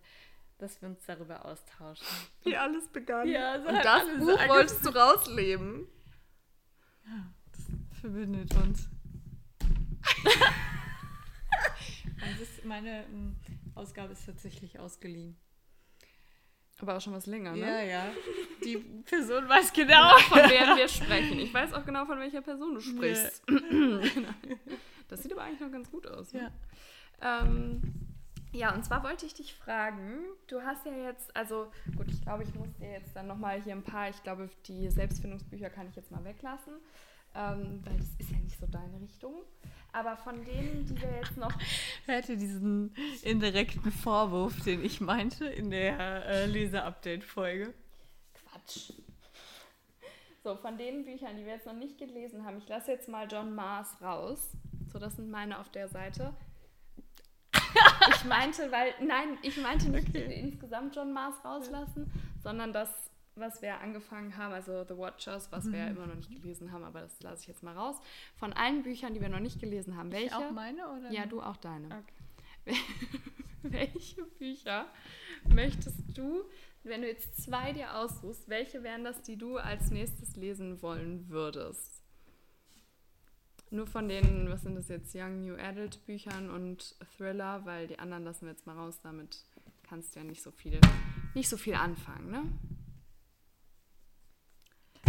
dass 0.57 0.81
wir 0.81 0.89
uns 0.89 1.05
darüber 1.05 1.45
austauschen. 1.45 2.05
Wie 2.43 2.55
alles 2.55 2.87
begann. 2.87 3.27
Ja, 3.27 3.61
so 3.61 3.67
Und 3.69 3.83
das 3.83 4.03
Buch 4.17 4.47
wolltest 4.47 4.85
du 4.85 4.89
rausleben. 4.89 5.87
Ja, 7.05 7.33
das 7.51 7.99
verbindet 7.99 8.55
uns. 8.55 8.89
das 12.19 12.39
ist 12.41 12.65
meine, 12.65 13.05
Ausgabe 13.75 14.13
ist 14.13 14.25
tatsächlich 14.25 14.79
ausgeliehen. 14.79 15.37
Aber 16.79 16.97
auch 16.97 17.01
schon 17.01 17.13
was 17.13 17.25
länger, 17.25 17.53
ne? 17.53 17.61
Ja, 17.61 17.81
ja. 17.81 18.13
Die 18.63 18.77
Person 18.77 19.47
weiß 19.47 19.71
genau, 19.71 20.17
von 20.17 20.39
wer 20.39 20.75
wir 20.75 20.87
sprechen. 20.89 21.39
Ich 21.39 21.53
weiß 21.53 21.73
auch 21.73 21.85
genau, 21.85 22.05
von 22.05 22.19
welcher 22.19 22.41
Person 22.41 22.75
du 22.75 22.81
sprichst. 22.81 23.43
Nee. 23.47 24.11
das 25.07 25.23
sieht 25.23 25.31
aber 25.31 25.43
eigentlich 25.43 25.61
noch 25.61 25.71
ganz 25.71 25.89
gut 25.89 26.05
aus. 26.07 26.33
Ne? 26.33 26.51
Ja. 27.21 27.41
Ähm, 27.41 27.81
ja, 28.55 28.73
und 28.73 28.85
zwar 28.85 29.03
wollte 29.03 29.25
ich 29.25 29.33
dich 29.33 29.53
fragen, 29.53 30.19
du 30.47 30.61
hast 30.61 30.85
ja 30.85 30.93
jetzt, 30.93 31.35
also 31.35 31.71
gut, 31.97 32.07
ich 32.09 32.21
glaube, 32.21 32.43
ich 32.43 32.53
muss 32.55 32.73
dir 32.79 32.91
jetzt 32.91 33.15
dann 33.15 33.27
nochmal 33.27 33.61
hier 33.61 33.73
ein 33.73 33.83
paar, 33.83 34.09
ich 34.09 34.23
glaube, 34.23 34.49
die 34.67 34.89
Selbstfindungsbücher 34.89 35.69
kann 35.69 35.89
ich 35.89 35.95
jetzt 35.95 36.11
mal 36.11 36.23
weglassen, 36.23 36.73
ähm, 37.35 37.81
weil 37.83 37.97
das 37.97 38.07
ist 38.17 38.31
ja 38.31 38.37
nicht 38.37 38.59
so 38.59 38.65
deine 38.67 38.99
Richtung. 39.01 39.33
Aber 39.91 40.17
von 40.17 40.43
denen, 40.43 40.85
die 40.85 41.01
wir 41.01 41.09
jetzt 41.21 41.37
noch. 41.37 41.51
Hätte 42.05 42.35
diesen 42.35 42.93
indirekten 43.23 43.91
Vorwurf, 43.91 44.61
den 44.61 44.83
ich 44.83 44.99
meinte 44.99 45.45
in 45.45 45.69
der 45.69 46.25
äh, 46.25 46.45
Leser-Update-Folge. 46.47 47.73
Quatsch. 48.33 48.91
So, 50.43 50.55
von 50.57 50.77
den 50.77 51.05
Büchern, 51.05 51.37
die 51.37 51.45
wir 51.45 51.53
jetzt 51.53 51.65
noch 51.65 51.73
nicht 51.73 51.97
gelesen 51.97 52.45
haben, 52.45 52.57
ich 52.57 52.67
lasse 52.67 52.91
jetzt 52.91 53.07
mal 53.07 53.25
John 53.29 53.55
Mars 53.55 54.01
raus. 54.01 54.51
So, 54.91 54.99
das 54.99 55.15
sind 55.15 55.29
meine 55.31 55.59
auf 55.59 55.69
der 55.69 55.87
Seite 55.87 56.33
ich 58.09 58.23
meinte, 58.25 58.71
weil, 58.71 58.93
nein, 59.01 59.37
ich 59.41 59.57
meinte 59.57 59.89
nicht 59.89 60.09
okay. 60.09 60.39
insgesamt 60.39 60.95
John 60.95 61.13
Mars 61.13 61.35
rauslassen, 61.43 62.11
sondern 62.43 62.73
das, 62.73 62.89
was 63.35 63.61
wir 63.61 63.79
angefangen 63.79 64.37
haben, 64.37 64.53
also 64.53 64.83
The 64.87 64.97
Watchers, 64.97 65.51
was 65.51 65.65
mhm. 65.65 65.73
wir 65.73 65.79
ja 65.79 65.87
immer 65.87 66.07
noch 66.07 66.15
nicht 66.15 66.31
gelesen 66.31 66.71
haben, 66.71 66.83
aber 66.83 67.01
das 67.01 67.21
lasse 67.21 67.41
ich 67.41 67.47
jetzt 67.47 67.63
mal 67.63 67.75
raus. 67.75 67.97
Von 68.35 68.53
allen 68.53 68.83
Büchern, 68.83 69.13
die 69.13 69.21
wir 69.21 69.29
noch 69.29 69.39
nicht 69.39 69.59
gelesen 69.59 69.97
haben, 69.97 70.11
welche? 70.11 70.27
Ich 70.27 70.33
auch 70.33 70.51
meine 70.51 70.87
oder? 70.87 71.11
Ja, 71.11 71.25
du 71.25 71.41
auch 71.41 71.57
deine. 71.57 71.87
Okay. 71.87 72.77
welche 73.63 74.23
Bücher 74.23 74.85
möchtest 75.47 75.99
du, 76.13 76.43
wenn 76.83 77.01
du 77.01 77.07
jetzt 77.07 77.43
zwei 77.43 77.73
dir 77.73 77.95
aussuchst, 77.95 78.47
welche 78.47 78.83
wären 78.83 79.03
das, 79.03 79.21
die 79.21 79.37
du 79.37 79.57
als 79.57 79.91
nächstes 79.91 80.35
lesen 80.35 80.81
wollen 80.81 81.29
würdest? 81.29 81.94
Nur 83.75 83.87
von 83.87 84.07
den, 84.07 84.49
was 84.49 84.61
sind 84.61 84.75
das 84.75 84.87
jetzt, 84.87 85.13
Young 85.13 85.41
New 85.41 85.55
Adult 85.57 86.05
Büchern 86.05 86.49
und 86.49 86.95
Thriller, 87.17 87.65
weil 87.65 87.87
die 87.87 87.99
anderen 87.99 88.23
lassen 88.23 88.45
wir 88.45 88.51
jetzt 88.51 88.65
mal 88.65 88.77
raus, 88.77 89.01
damit 89.03 89.43
kannst 89.83 90.15
du 90.15 90.19
ja 90.19 90.25
nicht 90.25 90.41
so 90.41 90.49
viel, 90.49 90.79
nicht 91.33 91.49
so 91.49 91.57
viel 91.57 91.73
anfangen, 91.73 92.31
ne? 92.31 92.43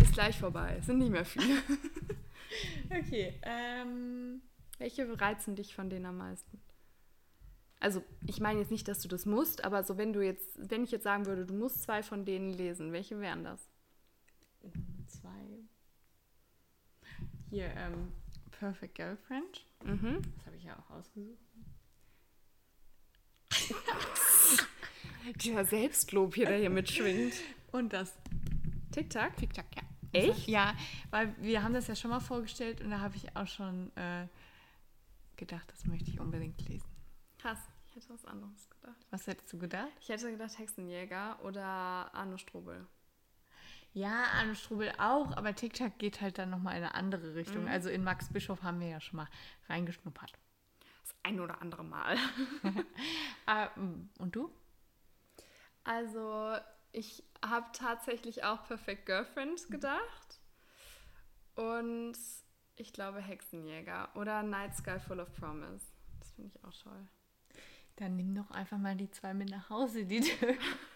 Ist 0.03 0.15
gleich 0.15 0.37
vorbei, 0.37 0.79
es 0.81 0.87
sind 0.87 0.99
nicht 0.99 1.13
mehr 1.13 1.25
viele. 1.25 1.63
okay, 2.91 3.39
ähm, 3.43 4.43
welche 4.79 5.21
reizen 5.21 5.55
dich 5.55 5.73
von 5.73 5.89
denen 5.89 6.07
am 6.07 6.17
meisten? 6.17 6.61
Also, 7.79 8.03
ich 8.27 8.41
meine 8.41 8.59
jetzt 8.59 8.73
nicht, 8.73 8.89
dass 8.89 8.99
du 9.01 9.07
das 9.07 9.27
musst, 9.27 9.63
aber 9.65 9.85
so 9.85 9.97
wenn 9.97 10.13
du 10.13 10.23
jetzt, 10.23 10.59
wenn 10.59 10.83
ich 10.83 10.91
jetzt 10.91 11.05
sagen 11.05 11.27
würde, 11.27 11.47
du 11.47 11.55
musst 11.55 11.83
zwei 11.83 12.03
von 12.03 12.25
denen 12.25 12.53
lesen, 12.53 12.91
welche 12.91 13.21
wären 13.21 13.45
das? 13.45 13.71
Zwei. 15.07 15.61
Hier, 17.49 17.67
ähm, 17.77 18.13
Perfect 18.59 18.95
Girlfriend. 18.95 19.67
Mhm. 19.85 20.23
Das 20.37 20.47
habe 20.47 20.57
ich 20.57 20.65
ja 20.65 20.79
auch 20.79 20.91
ausgesucht. 20.91 21.39
Dieser 25.37 25.65
Selbstlob 25.65 26.35
hier, 26.35 26.47
der 26.47 26.59
hier 26.59 26.71
mitschwingt. 26.71 27.35
Und 27.73 27.93
das 27.93 28.15
TikTok? 28.93 29.37
TikTok, 29.37 29.65
ja. 29.75 29.83
Echt? 30.13 30.49
Ja, 30.49 30.75
weil 31.11 31.35
wir 31.43 31.63
haben 31.63 31.75
das 31.75 31.89
ja 31.89 31.97
schon 31.97 32.11
mal 32.11 32.21
vorgestellt 32.21 32.81
und 32.81 32.91
da 32.91 33.01
habe 33.01 33.17
ich 33.17 33.37
auch 33.37 33.47
schon 33.47 33.95
äh, 33.97 34.27
gedacht, 35.37 35.71
das 35.71 35.85
möchte 35.85 36.11
ich 36.11 36.21
unbedingt 36.21 36.67
lesen. 36.69 36.89
Krass, 37.39 37.59
ich 37.89 37.97
hätte 37.97 38.11
was 38.11 38.25
anderes 38.25 38.71
gedacht. 38.71 39.07
Was 39.11 39.27
hättest 39.27 39.53
du 39.53 39.59
gedacht? 39.59 39.91
Ich 40.01 40.09
hätte 40.09 40.31
gedacht 40.31 40.59
Hexenjäger 40.59 41.39
oder 41.45 42.15
Arno 42.15 42.39
Strobel. 42.39 42.87
Ja, 43.97 44.25
Arno 44.35 44.53
Strubel 44.53 44.93
auch, 44.99 45.35
aber 45.39 45.55
TikTok 45.55 45.97
geht 45.97 46.21
halt 46.21 46.37
dann 46.37 46.51
nochmal 46.51 46.77
in 46.77 46.83
eine 46.83 46.95
andere 46.95 47.35
Richtung. 47.35 47.63
Mhm. 47.63 47.69
Also 47.69 47.89
in 47.89 48.05
Max 48.05 48.31
Bischof 48.31 48.63
haben 48.63 48.79
wir 48.79 48.89
ja 48.89 49.01
schon 49.01 49.17
mal 49.17 49.29
reingeschnuppert. 49.71 50.35
Das 51.01 51.15
ein 51.23 51.41
oder 51.41 51.63
andere 51.63 51.83
Mal. 51.83 52.19
Ah, 53.47 53.71
und 54.19 54.37
du? 54.37 54.51
Also, 55.85 56.57
ich 56.93 57.25
habe 57.43 57.69
tatsächlich 57.73 58.45
auch 58.45 58.65
Perfect 58.65 59.07
Girlfriend 59.07 59.71
gedacht. 59.71 60.41
Und 61.55 62.19
ich 62.75 62.93
glaube 62.93 63.23
Hexenjäger 63.23 64.15
oder 64.15 64.43
Night 64.43 64.77
Sky 64.77 64.99
Full 64.99 65.21
of 65.21 65.33
Promise. 65.33 65.87
Das 66.19 66.33
finde 66.33 66.53
ich 66.55 66.65
auch 66.65 66.75
toll. 66.83 67.09
Dann 67.97 68.17
nimm 68.17 68.35
doch 68.35 68.51
einfach 68.51 68.77
mal 68.77 68.95
die 68.95 69.11
zwei 69.11 69.33
mit 69.33 69.49
nach 69.49 69.71
Hause, 69.71 70.05
die 70.05 70.21
du 70.21 70.27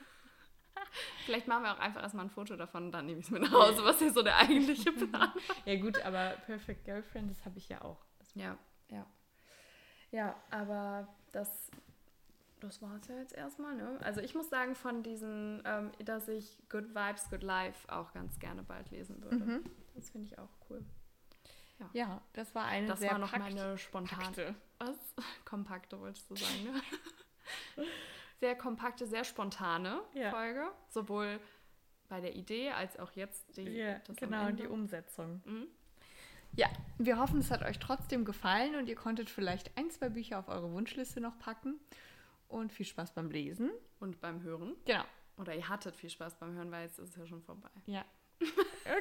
Vielleicht 1.25 1.49
machen 1.49 1.65
wir 1.65 1.73
auch 1.73 1.79
einfach 1.79 2.03
erstmal 2.03 2.27
ein 2.27 2.31
Foto 2.31 2.57
davon 2.57 2.87
und 2.87 2.93
dann 2.93 3.07
nehme 3.07 3.21
ich 3.21 3.27
es 3.27 3.31
mit 3.31 3.43
nach 3.43 3.53
Hause, 3.53 3.85
was 3.85 3.99
hier 3.99 4.13
so 4.13 4.23
der 4.23 4.37
eigentliche 4.39 4.93
Plan 5.07 5.33
Ja 5.65 5.77
gut, 5.77 6.01
aber 6.05 6.37
Perfect 6.47 6.85
Girlfriend, 6.85 7.31
das 7.31 7.45
habe 7.45 7.59
ich 7.59 7.69
ja 7.69 7.83
auch. 7.83 7.99
Ja, 8.35 8.57
ja. 8.89 9.07
Ja, 10.13 10.35
aber 10.51 11.09
das, 11.33 11.71
das 12.61 12.83
war 12.83 12.97
es 12.97 13.09
ja 13.09 13.17
jetzt 13.17 13.35
erstmal, 13.35 13.75
ne? 13.75 13.99
Also 14.03 14.21
ich 14.21 14.35
muss 14.35 14.49
sagen, 14.51 14.75
von 14.75 15.03
diesen, 15.03 15.63
ähm, 15.65 15.93
dass 16.05 16.29
ich 16.29 16.59
Good 16.69 16.95
Vibes, 16.95 17.31
Good 17.31 17.43
Life 17.43 17.93
auch 17.93 18.13
ganz 18.13 18.39
gerne 18.39 18.63
bald 18.63 18.91
lesen 18.91 19.23
würde. 19.23 19.37
Mhm. 19.37 19.65
Das 19.95 20.11
finde 20.11 20.27
ich 20.27 20.39
auch 20.39 20.51
cool. 20.69 20.85
Ja. 21.79 21.91
ja, 21.95 22.23
das 22.35 22.55
war 22.55 22.67
eine 22.67 22.89
das 22.89 23.01
sehr 23.01 23.13
war 23.13 23.19
noch 23.19 23.37
meine 23.37 23.79
spontane. 23.79 24.55
Was? 24.79 24.99
Kompakte 25.47 25.99
wolltest 25.99 26.29
du 26.31 26.37
sagen, 26.37 26.65
ne? 26.65 27.87
sehr 28.41 28.57
kompakte, 28.57 29.07
sehr 29.07 29.25
spontane 29.25 30.01
ja. 30.15 30.31
Folge. 30.31 30.71
Sowohl 30.89 31.41
bei 32.09 32.21
der 32.21 32.35
Idee 32.35 32.71
als 32.71 32.99
auch 32.99 33.13
jetzt 33.13 33.57
die, 33.57 33.63
ja, 33.63 34.01
genau, 34.17 34.51
die 34.51 34.67
Umsetzung. 34.67 35.41
Mhm. 35.45 35.69
Ja, 36.53 36.69
wir 36.99 37.19
hoffen, 37.19 37.39
es 37.39 37.51
hat 37.51 37.63
euch 37.63 37.79
trotzdem 37.79 38.25
gefallen 38.25 38.75
und 38.75 38.89
ihr 38.89 38.97
konntet 38.97 39.31
vielleicht 39.31 39.77
ein, 39.79 39.89
zwei 39.91 40.09
Bücher 40.09 40.41
auf 40.41 40.49
eure 40.49 40.73
Wunschliste 40.73 41.21
noch 41.21 41.39
packen. 41.39 41.79
Und 42.49 42.73
viel 42.73 42.87
Spaß 42.87 43.15
beim 43.15 43.31
Lesen. 43.31 43.71
Und 44.01 44.21
beim 44.21 44.43
Hören. 44.43 44.75
Genau. 44.85 45.05
Oder 45.37 45.55
ihr 45.55 45.69
hattet 45.69 45.95
viel 45.95 46.11
Spaß 46.11 46.37
beim 46.41 46.53
Hören, 46.55 46.73
weil 46.73 46.87
jetzt 46.87 46.99
ist 46.99 47.11
es 47.11 47.17
ja 47.17 47.27
schon 47.27 47.43
vorbei. 47.43 47.71
Ja. 47.87 48.05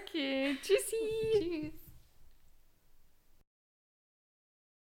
Okay. 0.03 0.57